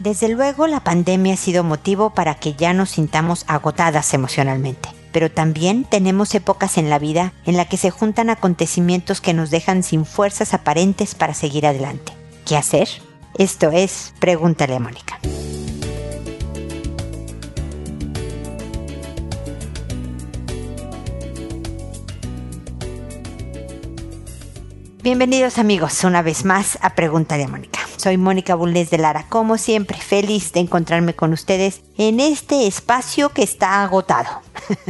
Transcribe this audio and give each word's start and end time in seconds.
Desde 0.00 0.30
luego 0.30 0.66
la 0.66 0.80
pandemia 0.80 1.34
ha 1.34 1.36
sido 1.36 1.62
motivo 1.62 2.08
para 2.08 2.34
que 2.34 2.54
ya 2.54 2.72
nos 2.72 2.88
sintamos 2.88 3.44
agotadas 3.48 4.14
emocionalmente, 4.14 4.88
pero 5.12 5.30
también 5.30 5.84
tenemos 5.84 6.34
épocas 6.34 6.78
en 6.78 6.88
la 6.88 6.98
vida 6.98 7.34
en 7.44 7.58
la 7.58 7.66
que 7.66 7.76
se 7.76 7.90
juntan 7.90 8.30
acontecimientos 8.30 9.20
que 9.20 9.34
nos 9.34 9.50
dejan 9.50 9.82
sin 9.82 10.06
fuerzas 10.06 10.54
aparentes 10.54 11.14
para 11.14 11.34
seguir 11.34 11.66
adelante. 11.66 12.14
¿Qué 12.46 12.56
hacer? 12.56 12.88
Esto 13.36 13.72
es 13.72 14.14
Pregúntale 14.20 14.74
a 14.76 14.80
Mónica. 14.80 15.20
Bienvenidos 25.02 25.58
amigos 25.58 26.04
una 26.04 26.22
vez 26.22 26.46
más 26.46 26.78
a 26.80 26.94
Pregúntale 26.94 27.44
a 27.44 27.48
Mónica. 27.48 27.79
Soy 28.00 28.16
Mónica 28.16 28.54
Bulnes 28.54 28.88
de 28.88 28.96
Lara, 28.96 29.26
como 29.28 29.58
siempre 29.58 29.98
feliz 29.98 30.54
de 30.54 30.60
encontrarme 30.60 31.14
con 31.14 31.34
ustedes 31.34 31.82
en 31.98 32.18
este 32.18 32.66
espacio 32.66 33.28
que 33.28 33.42
está 33.42 33.82
agotado. 33.82 34.40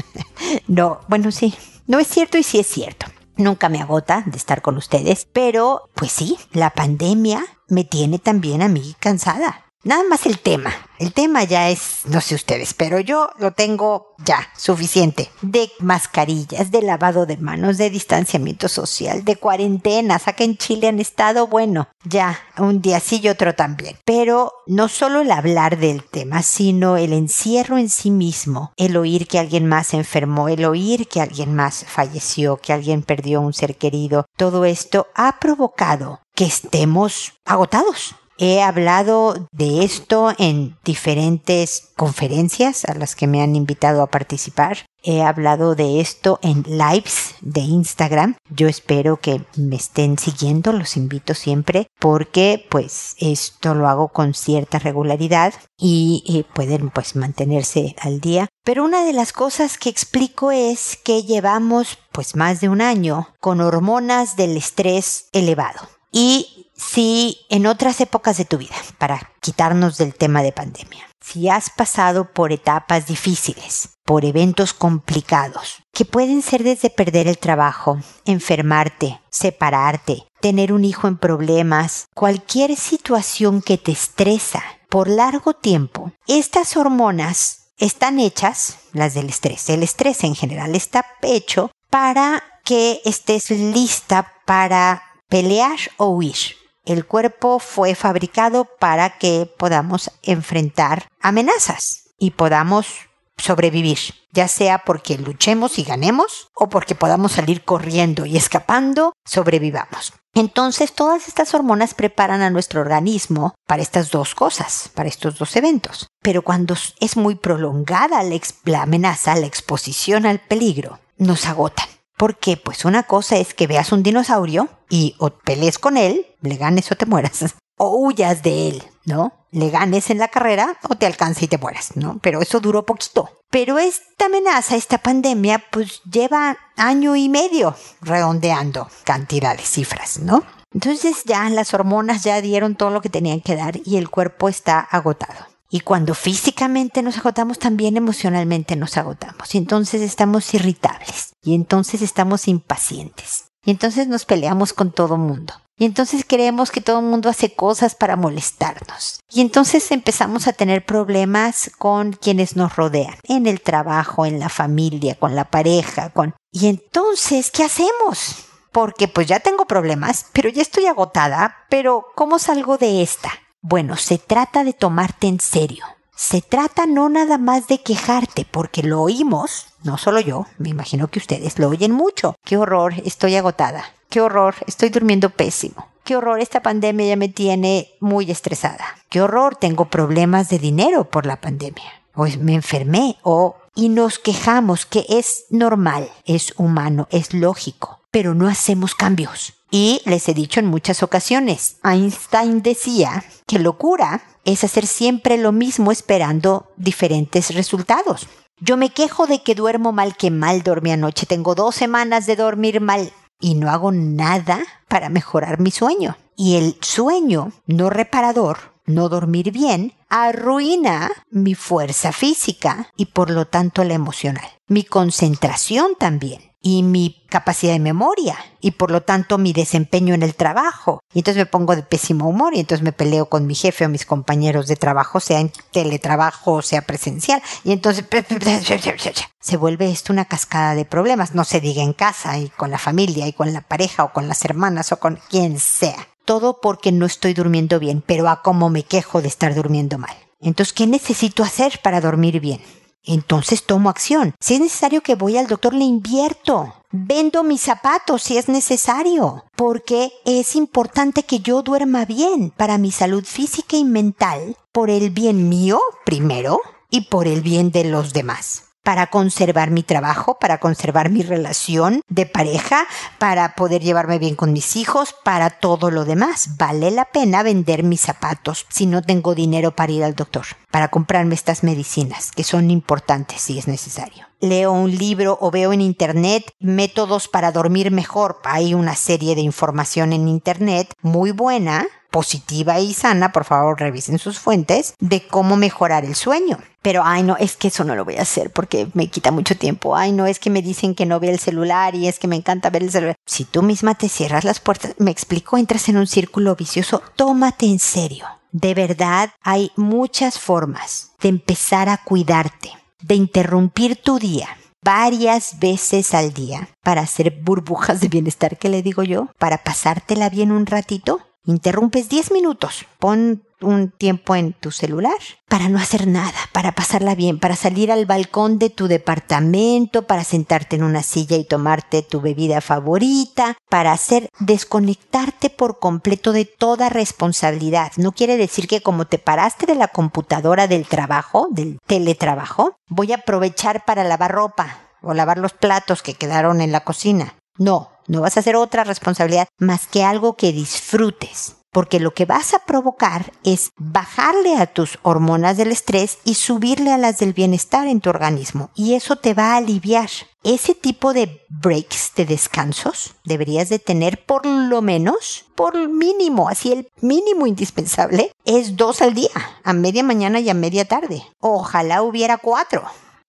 no, 0.69 1.01
bueno 1.09 1.33
sí, 1.33 1.53
no 1.89 1.99
es 1.99 2.07
cierto 2.07 2.39
y 2.39 2.45
sí 2.45 2.61
es 2.61 2.69
cierto. 2.69 3.07
Nunca 3.37 3.69
me 3.69 3.81
agota 3.81 4.23
de 4.27 4.37
estar 4.37 4.63
con 4.63 4.77
ustedes, 4.77 5.27
pero 5.33 5.91
pues 5.97 6.13
sí, 6.13 6.39
la 6.53 6.71
pandemia 6.71 7.45
me 7.67 7.83
tiene 7.83 8.21
también 8.21 8.63
a 8.63 8.69
mí 8.69 8.95
cansada. 9.01 9.70
Nada 9.83 10.05
más 10.05 10.27
el 10.27 10.39
tema. 10.39 10.75
El 10.99 11.15
tema 11.15 11.43
ya 11.45 11.71
es, 11.71 12.01
no 12.05 12.21
sé 12.21 12.35
ustedes, 12.35 12.75
pero 12.75 13.01
yo 13.01 13.31
lo 13.39 13.53
tengo 13.53 14.15
ya 14.19 14.47
suficiente. 14.55 15.31
De 15.41 15.71
mascarillas, 15.79 16.71
de 16.71 16.83
lavado 16.83 17.25
de 17.25 17.39
manos, 17.39 17.79
de 17.79 17.89
distanciamiento 17.89 18.69
social, 18.69 19.25
de 19.25 19.37
cuarentenas. 19.37 20.29
Acá 20.29 20.45
en 20.45 20.59
Chile 20.59 20.89
han 20.89 21.01
estado, 21.01 21.47
bueno, 21.47 21.89
ya 22.05 22.39
un 22.59 22.83
día 22.83 23.01
sí 23.01 23.21
y 23.23 23.29
otro 23.29 23.55
también. 23.55 23.97
Pero 24.05 24.53
no 24.67 24.89
solo 24.89 25.23
el 25.23 25.31
hablar 25.31 25.79
del 25.79 26.05
tema, 26.05 26.43
sino 26.43 26.99
el 26.99 27.15
encierro 27.15 27.79
en 27.79 27.89
sí 27.89 28.11
mismo, 28.11 28.75
el 28.77 28.99
oír 28.99 29.27
que 29.29 29.39
alguien 29.39 29.67
más 29.67 29.87
se 29.87 29.97
enfermó, 29.97 30.51
el 30.51 30.67
oír 30.67 31.09
que 31.09 31.23
alguien 31.23 31.55
más 31.55 31.87
falleció, 31.89 32.59
que 32.59 32.75
alguien 32.75 33.01
perdió 33.01 33.41
un 33.41 33.55
ser 33.55 33.77
querido, 33.77 34.27
todo 34.37 34.67
esto 34.67 35.07
ha 35.15 35.39
provocado 35.39 36.21
que 36.35 36.45
estemos 36.45 37.33
agotados 37.47 38.15
He 38.43 38.63
hablado 38.63 39.35
de 39.53 39.85
esto 39.85 40.33
en 40.39 40.79
diferentes 40.83 41.91
conferencias 41.95 42.87
a 42.87 42.95
las 42.95 43.15
que 43.15 43.27
me 43.27 43.43
han 43.43 43.55
invitado 43.55 44.01
a 44.01 44.07
participar. 44.07 44.87
He 45.03 45.23
hablado 45.23 45.75
de 45.75 46.01
esto 46.01 46.39
en 46.41 46.63
lives 46.63 47.35
de 47.43 47.61
Instagram. 47.61 48.37
Yo 48.49 48.67
espero 48.67 49.19
que 49.19 49.45
me 49.59 49.77
estén 49.77 50.19
siguiendo, 50.19 50.73
los 50.73 50.97
invito 50.97 51.35
siempre 51.35 51.89
porque 51.99 52.67
pues 52.71 53.15
esto 53.19 53.75
lo 53.75 53.87
hago 53.87 54.09
con 54.09 54.33
cierta 54.33 54.79
regularidad 54.79 55.53
y, 55.77 56.47
pueden 56.55 56.89
pues 56.89 57.17
mantenerse 57.17 57.95
al 58.01 58.21
día. 58.21 58.49
Pero 58.65 58.85
una 58.85 59.05
de 59.05 59.13
las 59.13 59.35
cosas 59.35 59.77
que 59.77 59.91
explico 59.91 60.51
es 60.51 60.97
que 60.97 61.25
llevamos 61.25 61.99
pues 62.11 62.37
más 62.37 62.63
de 62.63 62.71
un 62.71 62.81
año 62.81 63.29
con 63.39 63.61
hormonas 63.61 64.37
del 64.37 64.57
estrés 64.57 65.29
elevado. 65.33 65.81
Y 66.11 66.60
si 66.81 67.41
en 67.51 67.67
otras 67.67 68.01
épocas 68.01 68.39
de 68.39 68.47
tu 68.47 68.59
vida, 68.59 68.75
para 68.99 69.31
quitarnos 69.41 69.99
del 69.99 70.15
tema 70.15 70.43
de 70.43 70.53
pandemia, 70.53 71.07
si 71.21 71.49
has 71.49 71.69
pasado 71.69 72.33
por 72.33 72.53
etapas 72.53 73.07
difíciles, 73.07 73.91
por 74.05 74.25
eventos 74.25 74.73
complicados, 74.73 75.83
que 75.93 76.05
pueden 76.05 76.43
ser 76.43 76.65
desde 76.65 76.89
perder 76.89 77.29
el 77.29 77.39
trabajo, 77.39 77.99
enfermarte, 78.25 79.21
separarte, 79.29 80.27
tener 80.41 80.73
un 80.73 80.85
hijo 80.85 81.07
en 81.07 81.19
problemas, 81.19 82.07
cualquier 82.15 82.75
situación 82.77 83.61
que 83.61 83.77
te 83.77 83.93
estresa 83.93 84.63
por 84.89 85.09
largo 85.09 85.53
tiempo, 85.53 86.13
estas 86.27 86.77
hormonas 86.77 87.73
están 87.77 88.19
hechas, 88.19 88.79
las 88.93 89.15
del 89.15 89.29
estrés, 89.29 89.69
el 89.69 89.83
estrés 89.83 90.25
en 90.25 90.35
general 90.35 90.75
está 90.75 91.05
hecho 91.23 91.71
para 91.91 92.43
que 92.65 93.01
estés 93.05 93.51
lista 93.51 94.33
para 94.47 95.03
pelear 95.29 95.79
o 95.97 96.07
huir. 96.09 96.60
El 96.91 97.07
cuerpo 97.07 97.61
fue 97.61 97.95
fabricado 97.95 98.65
para 98.65 99.17
que 99.17 99.49
podamos 99.57 100.11
enfrentar 100.25 101.07
amenazas 101.21 102.09
y 102.19 102.33
podamos 102.33 102.89
sobrevivir, 103.37 103.99
ya 104.33 104.49
sea 104.49 104.79
porque 104.79 105.17
luchemos 105.17 105.79
y 105.79 105.85
ganemos 105.85 106.49
o 106.53 106.69
porque 106.69 106.97
podamos 106.97 107.31
salir 107.31 107.63
corriendo 107.63 108.27
y 108.27 108.37
escapando, 108.37 109.13
sobrevivamos. 109.25 110.15
Entonces 110.35 110.93
todas 110.93 111.29
estas 111.29 111.55
hormonas 111.55 111.95
preparan 111.95 112.43
a 112.43 112.51
nuestro 112.51 112.81
organismo 112.81 113.55
para 113.69 113.83
estas 113.83 114.11
dos 114.11 114.35
cosas, 114.35 114.91
para 114.93 115.09
estos 115.09 115.39
dos 115.39 115.55
eventos. 115.55 116.09
Pero 116.21 116.43
cuando 116.43 116.75
es 116.99 117.17
muy 117.17 117.37
prolongada 117.37 118.21
la, 118.65 118.83
amenaza, 118.83 119.37
la 119.37 119.47
exposición 119.47 120.27
al 120.27 120.41
peligro, 120.41 120.99
nos 121.19 121.47
agotan. 121.47 121.87
Porque 122.17 122.57
pues 122.57 122.85
una 122.85 123.05
cosa 123.05 123.37
es 123.37 123.55
que 123.55 123.69
veas 123.69 123.93
un 123.93 124.03
dinosaurio 124.03 124.69
y 124.89 125.15
o 125.19 125.31
pelees 125.31 125.79
con 125.79 125.97
él, 125.97 126.27
le 126.43 126.57
ganes 126.57 126.91
o 126.91 126.97
te 126.97 127.07
mueras, 127.07 127.55
o 127.79 127.97
huyas 127.97 128.43
de 128.43 128.69
él, 128.69 128.83
¿no? 129.05 129.33
Le 129.51 129.71
ganes 129.71 130.11
en 130.11 130.19
la 130.19 130.29
carrera 130.29 130.79
o 130.89 130.95
te 130.95 131.07
alcance 131.07 131.45
y 131.45 131.49
te 131.49 131.59
mueras, 131.59 131.97
¿no? 131.97 132.19
Pero 132.23 132.41
eso 132.41 132.61
duró 132.61 132.87
poquito. 132.87 133.31
Pero 133.51 133.79
esta 133.79 134.27
amenaza, 134.27 134.77
esta 134.77 134.99
pandemia, 134.99 135.65
pues 135.71 136.03
lleva 136.05 136.57
año 136.77 137.17
y 137.17 137.29
medio 137.29 137.75
redondeando 138.01 138.89
cantidades, 139.05 139.69
cifras, 139.69 140.21
¿no? 140.21 140.45
Entonces 140.73 141.25
ya 141.25 141.49
las 141.51 141.75
hormonas 141.75 142.23
ya 142.23 142.41
dieron 142.41 142.77
todo 142.77 142.91
lo 142.91 143.01
que 143.01 143.09
tenían 143.09 143.41
que 143.41 143.57
dar 143.57 143.81
y 143.85 143.97
el 143.97 144.09
cuerpo 144.09 144.49
está 144.49 144.79
agotado. 144.79 145.51
Y 145.73 145.81
cuando 145.81 146.15
físicamente 146.15 147.01
nos 147.01 147.19
agotamos, 147.19 147.61
también 147.61 147.97
emocionalmente 147.97 148.75
nos 148.75 148.97
agotamos. 148.97 149.55
Y 149.55 149.59
entonces 149.59 150.03
estamos 150.03 150.53
irritables. 150.53 151.33
Y 151.43 151.55
entonces 151.55 152.03
estamos 152.03 152.49
impacientes. 152.49 153.45
Y 153.65 153.71
entonces 153.71 154.09
nos 154.09 154.25
peleamos 154.25 154.73
con 154.73 154.91
todo 154.91 155.17
mundo. 155.17 155.55
Y 155.81 155.87
entonces 155.87 156.27
creemos 156.29 156.71
que 156.71 156.83
todo 156.83 156.99
el 156.99 157.07
mundo 157.07 157.31
hace 157.31 157.55
cosas 157.55 157.95
para 157.95 158.15
molestarnos. 158.15 159.21
Y 159.31 159.41
entonces 159.41 159.91
empezamos 159.93 160.47
a 160.47 160.53
tener 160.53 160.85
problemas 160.85 161.71
con 161.79 162.13
quienes 162.13 162.55
nos 162.55 162.77
rodean, 162.77 163.15
en 163.23 163.47
el 163.47 163.63
trabajo, 163.63 164.27
en 164.27 164.39
la 164.39 164.51
familia, 164.51 165.15
con 165.15 165.35
la 165.35 165.49
pareja, 165.49 166.11
con... 166.11 166.35
Y 166.53 166.67
entonces, 166.67 167.51
¿qué 167.51 167.65
hacemos? 167.65 168.45
Porque 168.73 169.09
pues 169.09 169.27
ya 169.27 169.41
tengo 169.41 169.65
problemas, 169.65 170.27
pero 170.35 170.51
ya 170.51 170.61
estoy 170.61 170.85
agotada, 170.85 171.57
pero 171.71 172.09
¿cómo 172.15 172.39
salgo 172.39 172.77
de 172.77 173.01
esta? 173.01 173.33
Bueno, 173.63 173.97
se 173.97 174.19
trata 174.19 174.65
de 174.65 174.75
tomarte 174.75 175.29
en 175.29 175.41
serio. 175.41 175.87
Se 176.15 176.43
trata 176.43 176.85
no 176.85 177.09
nada 177.09 177.39
más 177.39 177.69
de 177.69 177.81
quejarte, 177.83 178.45
porque 178.51 178.83
lo 178.83 179.01
oímos, 179.01 179.69
no 179.83 179.99
solo 179.99 180.21
yo, 180.21 180.47
me 180.59 180.69
imagino 180.69 181.09
que 181.09 181.19
ustedes 181.19 181.59
lo 181.59 181.69
oyen 181.69 181.93
mucho. 181.93 182.37
Qué 182.45 182.57
horror, 182.57 182.95
estoy 183.05 183.37
agotada. 183.37 183.85
Qué 184.09 184.21
horror, 184.21 184.55
estoy 184.67 184.89
durmiendo 184.89 185.31
pésimo. 185.31 185.89
Qué 186.05 186.17
horror, 186.17 186.41
esta 186.41 186.61
pandemia 186.61 187.07
ya 187.07 187.17
me 187.17 187.29
tiene 187.29 187.91
muy 188.01 188.31
estresada. 188.31 188.85
Qué 189.09 189.21
horror, 189.23 189.57
tengo 189.57 189.87
problemas 189.87 190.49
de 190.49 190.59
dinero 190.59 191.05
por 191.05 191.27
la 191.27 191.41
pandemia. 191.41 192.03
O 192.15 192.27
me 192.41 192.55
enfermé, 192.55 193.17
o... 193.23 193.57
Y 193.77 193.89
nos 193.89 194.19
quejamos 194.19 194.85
que 194.85 195.07
es 195.09 195.45
normal, 195.51 196.11
es 196.25 196.53
humano, 196.57 197.07
es 197.11 197.33
lógico, 197.33 198.01
pero 198.11 198.35
no 198.35 198.49
hacemos 198.49 198.97
cambios. 198.97 199.55
Y 199.71 200.03
les 200.05 200.29
he 200.29 200.35
dicho 200.35 200.59
en 200.59 200.67
muchas 200.67 201.05
ocasiones, 201.05 201.77
Einstein 201.85 202.63
decía 202.63 203.25
que 203.47 203.61
locura 203.61 204.23
es 204.45 204.65
hacer 204.65 204.87
siempre 204.87 205.39
lo 205.39 205.53
mismo 205.53 205.93
esperando 205.93 206.73
diferentes 206.77 207.55
resultados. 207.55 208.27
Yo 208.61 208.77
me 208.77 208.91
quejo 208.91 209.27
de 209.27 209.43
que 209.43 209.55
duermo 209.55 209.93
mal, 209.93 210.17
que 210.17 210.31
mal 210.31 210.63
dormí 210.63 210.93
anoche, 210.93 211.25
tengo 211.25 211.55
dos 211.55 211.75
semanas 211.75 212.27
de 212.27 212.37
dormir 212.37 212.81
mal 212.83 213.11
y 213.41 213.55
no 213.55 213.71
hago 213.71 213.91
nada 213.91 214.61
para 214.87 215.09
mejorar 215.09 215.61
mi 215.61 215.71
sueño. 215.71 216.17
Y 216.37 216.57
el 216.57 216.77
sueño 216.83 217.53
no 217.67 217.89
reparador, 217.89 218.75
no 218.85 219.09
dormir 219.09 219.51
bien, 219.51 219.95
arruina 220.11 221.11
mi 221.31 221.55
fuerza 221.55 222.13
física 222.13 222.93
y 222.97 223.07
por 223.07 223.31
lo 223.31 223.47
tanto 223.47 223.83
la 223.83 223.95
emocional. 223.95 224.49
Mi 224.67 224.85
concentración 224.85 225.95
también 225.99 226.50
y 226.63 226.83
mi 226.83 227.25
capacidad 227.29 227.73
de 227.73 227.79
memoria 227.79 228.37
y 228.61 228.73
por 228.73 228.91
lo 228.91 229.03
tanto 229.03 229.39
mi 229.39 229.53
desempeño 229.53 230.15
en 230.15 230.23
el 230.23 230.35
trabajo. 230.35 231.03
Y 231.15 231.21
entonces 231.21 231.41
me 231.41 231.47
pongo 231.47 231.75
de 231.75 231.83
pésimo 231.83 232.29
humor 232.29 232.55
y 232.55 232.61
entonces 232.61 232.85
me 232.85 232.93
peleo 232.93 233.27
con 233.27 233.47
mi 233.47 233.55
jefe 233.55 233.87
o 233.87 233.89
mis 233.89 234.05
compañeros 234.05 234.67
de 234.67 234.77
trabajo, 234.77 235.21
sea 235.21 235.41
en 235.41 235.53
teletrabajo 235.73 236.53
o 236.53 236.63
sea 236.63 236.83
presencial. 236.83 237.43
Y 237.65 237.73
entonces 237.73 238.05
se 239.41 239.57
vuelve 239.57 239.91
esto 239.91 240.13
una 240.13 240.27
cascada 240.27 240.75
de 240.75 240.85
problemas. 240.85 241.35
No 241.35 241.45
se 241.45 241.61
diga 241.61 241.83
en 241.83 241.95
casa 241.95 242.37
y 242.39 242.49
con 242.51 242.71
la 242.71 242.79
familia 242.79 243.27
y 243.27 243.33
con 243.33 243.53
la 243.53 243.63
pareja 243.63 244.05
o 244.05 244.13
con 244.13 244.29
las 244.29 244.45
hermanas 244.45 244.93
o 244.93 244.99
con 244.99 245.19
quien 245.31 245.59
sea. 245.59 246.09
Todo 246.25 246.61
porque 246.61 246.93
no 246.93 247.07
estoy 247.07 247.33
durmiendo 247.33 247.79
bien, 247.79 248.03
pero 248.07 248.29
a 248.29 248.43
cómo 248.43 248.69
me 248.69 248.83
quejo 248.83 249.23
de 249.23 249.29
estar 249.29 249.55
durmiendo 249.55 249.99
mal. 249.99 250.15
Entonces, 250.41 250.73
¿qué 250.73 250.87
necesito 250.87 251.43
hacer 251.43 251.81
para 251.83 252.01
dormir 252.01 252.41
bien? 252.41 252.61
Entonces 253.05 253.65
tomo 253.65 253.91
acción. 253.91 254.35
Si 254.41 254.55
es 254.55 254.61
necesario 254.61 255.03
que 255.03 255.15
voy 255.15 255.37
al 255.37 255.47
doctor, 255.47 255.75
le 255.75 255.85
invierto. 255.85 256.75
Vendo 256.93 257.43
mis 257.43 257.61
zapatos 257.61 258.23
si 258.23 258.37
es 258.37 258.49
necesario, 258.49 259.45
porque 259.57 260.13
es 260.25 260.57
importante 260.57 261.23
que 261.23 261.41
yo 261.41 261.63
duerma 261.63 262.05
bien 262.05 262.51
para 262.57 262.79
mi 262.79 262.91
salud 262.91 263.25
física 263.25 263.77
y 263.77 263.85
mental, 263.85 264.57
por 264.73 264.91
el 264.91 265.11
bien 265.11 265.49
mío 265.49 265.81
primero 266.05 266.61
y 266.91 267.03
por 267.03 267.29
el 267.29 267.43
bien 267.43 267.71
de 267.71 267.85
los 267.85 268.13
demás 268.13 268.70
para 268.83 269.09
conservar 269.09 269.71
mi 269.71 269.83
trabajo, 269.83 270.39
para 270.39 270.59
conservar 270.59 271.11
mi 271.11 271.23
relación 271.23 272.03
de 272.09 272.27
pareja, 272.27 272.87
para 273.19 273.55
poder 273.55 273.83
llevarme 273.83 274.19
bien 274.19 274.37
con 274.37 274.53
mis 274.53 274.77
hijos, 274.77 275.15
para 275.25 275.51
todo 275.51 275.91
lo 275.91 276.05
demás. 276.05 276.57
Vale 276.57 276.91
la 276.91 277.07
pena 277.07 277.43
vender 277.43 277.83
mis 277.83 278.01
zapatos 278.01 278.67
si 278.69 278.87
no 278.87 279.03
tengo 279.03 279.35
dinero 279.35 279.73
para 279.73 279.93
ir 279.93 280.05
al 280.05 280.15
doctor, 280.15 280.47
para 280.71 280.89
comprarme 280.89 281.35
estas 281.35 281.63
medicinas 281.63 282.31
que 282.33 282.45
son 282.45 282.71
importantes 282.71 283.41
si 283.41 283.59
es 283.59 283.69
necesario. 283.69 284.27
Leo 284.41 284.73
un 284.73 284.97
libro 284.97 285.37
o 285.41 285.51
veo 285.51 285.73
en 285.73 285.83
internet 285.83 286.55
métodos 286.59 287.29
para 287.29 287.53
dormir 287.53 287.91
mejor. 287.91 288.41
Hay 288.45 288.73
una 288.73 288.97
serie 288.97 289.35
de 289.35 289.43
información 289.43 290.15
en 290.15 290.29
internet 290.29 290.95
muy 291.03 291.31
buena 291.31 291.87
positiva 292.11 292.81
y 292.81 292.93
sana, 292.95 293.33
por 293.33 293.45
favor 293.45 293.79
revisen 293.79 294.19
sus 294.19 294.39
fuentes, 294.39 294.95
de 294.99 295.27
cómo 295.27 295.57
mejorar 295.57 296.05
el 296.05 296.15
sueño. 296.15 296.59
Pero, 296.83 297.03
ay, 297.05 297.23
no, 297.23 297.37
es 297.37 297.57
que 297.57 297.69
eso 297.69 297.85
no 297.85 297.95
lo 297.95 298.05
voy 298.05 298.17
a 298.17 298.23
hacer 298.23 298.51
porque 298.51 298.89
me 298.95 299.09
quita 299.09 299.31
mucho 299.31 299.57
tiempo. 299.57 299.97
Ay, 299.97 300.13
no, 300.13 300.27
es 300.27 300.39
que 300.39 300.51
me 300.51 300.63
dicen 300.63 300.95
que 300.95 301.07
no 301.07 301.21
vea 301.21 301.31
el 301.31 301.39
celular 301.39 301.95
y 301.95 302.09
es 302.09 302.19
que 302.19 302.29
me 302.29 302.37
encanta 302.37 302.71
ver 302.71 302.83
el 302.83 302.91
celular. 302.91 303.17
Si 303.27 303.45
tú 303.45 303.63
misma 303.63 303.95
te 303.95 304.09
cierras 304.09 304.45
las 304.45 304.61
puertas, 304.61 304.95
me 304.99 305.11
explico, 305.11 305.59
entras 305.59 305.89
en 305.89 305.99
un 305.99 306.07
círculo 306.07 306.57
vicioso, 306.57 307.03
tómate 307.17 307.67
en 307.67 307.79
serio. 307.79 308.27
De 308.53 308.75
verdad, 308.75 309.31
hay 309.43 309.71
muchas 309.77 310.39
formas 310.39 311.13
de 311.21 311.29
empezar 311.29 311.89
a 311.89 311.99
cuidarte, 311.99 312.73
de 313.01 313.15
interrumpir 313.15 313.97
tu 313.97 314.19
día 314.19 314.49
varias 314.83 315.59
veces 315.59 316.15
al 316.15 316.33
día 316.33 316.69
para 316.83 317.03
hacer 317.03 317.39
burbujas 317.43 318.01
de 318.01 318.09
bienestar, 318.09 318.57
que 318.57 318.69
le 318.69 318.83
digo 318.83 319.03
yo, 319.03 319.29
para 319.39 319.59
pasártela 319.59 320.31
bien 320.31 320.53
un 320.53 320.67
ratito 320.67 321.21
interrumpes 321.45 322.09
10 322.09 322.33
minutos, 322.33 322.87
pon 322.99 323.43
un 323.63 323.91
tiempo 323.91 324.35
en 324.37 324.53
tu 324.53 324.71
celular 324.71 325.17
para 325.49 325.69
no 325.69 325.79
hacer 325.79 326.07
nada, 326.07 326.39
para 326.53 326.73
pasarla 326.73 327.15
bien, 327.15 327.39
para 327.39 327.57
salir 327.57 327.93
al 327.93 328.07
balcón 328.07 328.59
de 328.59 328.71
tu 328.71 328.89
departamento, 328.89 330.07
para 330.07 330.25
sentarte 330.25 330.77
en 330.77 330.85
una 330.85 331.03
silla 331.03 331.37
y 331.37 331.45
tomarte 331.45 332.03
tu 332.03 332.21
bebida 332.21 332.61
favorita, 332.61 333.57
para 333.69 333.93
hacer 333.93 334.29
desconectarte 334.39 335.51
por 335.51 335.79
completo 335.79 336.33
de 336.33 336.45
toda 336.45 336.89
responsabilidad. 336.89 337.93
No 337.97 338.13
quiere 338.13 338.37
decir 338.37 338.69
que 338.69 338.81
como 338.81 339.07
te 339.07 339.19
paraste 339.19 339.67
de 339.67 339.75
la 339.75 339.89
computadora 339.89 340.67
del 340.67 340.87
trabajo, 340.87 341.49
del 341.51 341.79
teletrabajo, 341.87 342.77
voy 342.89 343.13
a 343.13 343.17
aprovechar 343.17 343.85
para 343.85 344.05
lavar 344.05 344.33
ropa 344.33 344.79
o 345.03 345.15
lavar 345.15 345.39
los 345.39 345.53
platos 345.53 346.03
que 346.03 346.15
quedaron 346.15 346.61
en 346.61 346.73
la 346.73 346.81
cocina. 346.81 347.35
No, 347.59 347.91
no 348.11 348.23
vas 348.23 348.37
a 348.37 348.41
hacer 348.41 348.57
otra 348.57 348.83
responsabilidad 348.83 349.47
más 349.59 349.87
que 349.87 350.03
algo 350.03 350.35
que 350.35 350.53
disfrutes. 350.53 351.55
Porque 351.73 352.01
lo 352.01 352.13
que 352.13 352.25
vas 352.25 352.53
a 352.53 352.65
provocar 352.67 353.33
es 353.45 353.71
bajarle 353.77 354.57
a 354.57 354.67
tus 354.67 354.99
hormonas 355.03 355.57
del 355.57 355.71
estrés 355.71 356.19
y 356.25 356.35
subirle 356.35 356.93
a 356.93 356.99
las 356.99 357.21
del 357.21 357.33
bienestar 357.33 357.87
en 357.87 358.01
tu 358.01 358.11
organismo. 358.11 358.71
Y 358.75 358.95
eso 358.95 359.15
te 359.15 359.35
va 359.35 359.53
a 359.53 359.59
aliviar. 359.59 360.11
Ese 360.43 360.75
tipo 360.75 361.13
de 361.13 361.47
breaks, 361.49 362.15
de 362.17 362.27
descansos, 362.27 363.15
deberías 363.25 363.69
de 363.69 363.79
tener 363.79 364.25
por 364.25 364.45
lo 364.45 364.83
menos, 364.83 365.45
por 365.55 365.89
mínimo, 365.89 366.49
así 366.49 366.73
el 366.73 366.89
mínimo 367.01 367.47
indispensable, 367.47 368.33
es 368.45 368.77
dos 368.77 369.01
al 369.03 369.15
día, 369.15 369.31
a 369.63 369.73
media 369.73 370.03
mañana 370.03 370.41
y 370.41 370.51
a 370.51 370.55
media 370.55 370.87
tarde. 370.87 371.23
Ojalá 371.39 372.03
hubiera 372.03 372.39
cuatro 372.39 372.83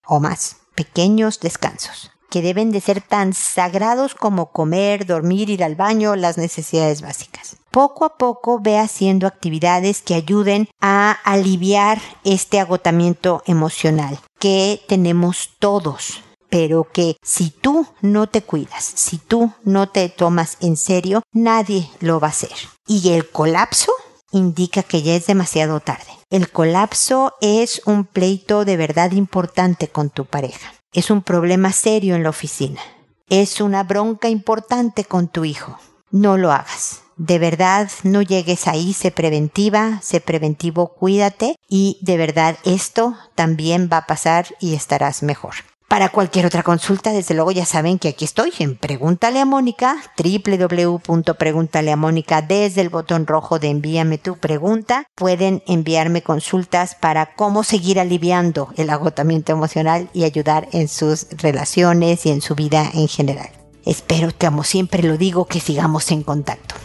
o 0.07 0.19
más 0.19 0.55
pequeños 0.73 1.39
descansos 1.39 2.09
que 2.31 2.41
deben 2.41 2.71
de 2.71 2.81
ser 2.81 3.01
tan 3.01 3.33
sagrados 3.33 4.15
como 4.15 4.51
comer, 4.51 5.05
dormir, 5.05 5.51
ir 5.51 5.63
al 5.63 5.75
baño, 5.75 6.15
las 6.15 6.37
necesidades 6.37 7.01
básicas. 7.01 7.57
Poco 7.69 8.05
a 8.05 8.17
poco 8.17 8.59
ve 8.59 8.79
haciendo 8.79 9.27
actividades 9.27 10.01
que 10.01 10.15
ayuden 10.15 10.67
a 10.81 11.11
aliviar 11.23 12.01
este 12.23 12.59
agotamiento 12.59 13.43
emocional 13.45 14.19
que 14.39 14.81
tenemos 14.87 15.51
todos 15.59 16.23
pero 16.49 16.83
que 16.91 17.15
si 17.23 17.49
tú 17.49 17.87
no 18.01 18.27
te 18.27 18.41
cuidas, 18.41 18.83
si 18.83 19.17
tú 19.17 19.53
no 19.63 19.87
te 19.87 20.09
tomas 20.09 20.57
en 20.59 20.75
serio, 20.75 21.23
nadie 21.31 21.89
lo 22.01 22.19
va 22.19 22.27
a 22.27 22.31
hacer. 22.31 22.51
Y 22.85 23.13
el 23.13 23.29
colapso 23.29 23.93
indica 24.31 24.83
que 24.83 25.01
ya 25.01 25.15
es 25.15 25.27
demasiado 25.27 25.79
tarde. 25.79 26.11
El 26.29 26.51
colapso 26.51 27.33
es 27.39 27.81
un 27.85 28.03
pleito 28.03 28.65
de 28.65 28.75
verdad 28.75 29.11
importante 29.13 29.87
con 29.87 30.09
tu 30.09 30.25
pareja. 30.25 30.73
Es 30.93 31.09
un 31.09 31.21
problema 31.21 31.71
serio 31.71 32.15
en 32.15 32.23
la 32.23 32.29
oficina. 32.29 32.81
Es 33.29 33.61
una 33.61 33.83
bronca 33.83 34.27
importante 34.27 35.05
con 35.05 35.29
tu 35.29 35.45
hijo. 35.45 35.79
No 36.09 36.37
lo 36.37 36.51
hagas. 36.51 37.03
De 37.15 37.39
verdad, 37.39 37.89
no 38.03 38.21
llegues 38.21 38.67
ahí, 38.67 38.91
sé 38.91 39.09
preventiva, 39.09 40.01
sé 40.01 40.19
preventivo, 40.19 40.93
cuídate 40.95 41.55
y 41.69 41.97
de 42.01 42.17
verdad 42.17 42.57
esto 42.65 43.15
también 43.35 43.89
va 43.91 43.97
a 43.97 44.05
pasar 44.05 44.47
y 44.59 44.73
estarás 44.73 45.23
mejor. 45.23 45.53
Para 45.91 46.07
cualquier 46.07 46.45
otra 46.45 46.63
consulta, 46.63 47.11
desde 47.11 47.35
luego 47.35 47.51
ya 47.51 47.65
saben 47.65 47.99
que 47.99 48.07
aquí 48.07 48.23
estoy 48.23 48.53
en 48.59 48.77
Pregúntale 48.77 49.41
a 49.41 49.45
Mónica, 49.45 49.97
www.preguntaleamónica 50.15 52.41
desde 52.41 52.79
el 52.79 52.87
botón 52.87 53.27
rojo 53.27 53.59
de 53.59 53.67
envíame 53.67 54.17
tu 54.17 54.37
pregunta. 54.37 55.03
Pueden 55.15 55.61
enviarme 55.67 56.21
consultas 56.21 56.95
para 56.95 57.35
cómo 57.35 57.65
seguir 57.65 57.99
aliviando 57.99 58.69
el 58.77 58.89
agotamiento 58.89 59.51
emocional 59.51 60.09
y 60.13 60.23
ayudar 60.23 60.69
en 60.71 60.87
sus 60.87 61.27
relaciones 61.31 62.25
y 62.25 62.29
en 62.29 62.39
su 62.39 62.55
vida 62.55 62.89
en 62.93 63.09
general. 63.09 63.49
Espero, 63.85 64.29
como 64.39 64.63
siempre 64.63 65.03
lo 65.03 65.17
digo, 65.17 65.45
que 65.45 65.59
sigamos 65.59 66.09
en 66.11 66.23
contacto. 66.23 66.75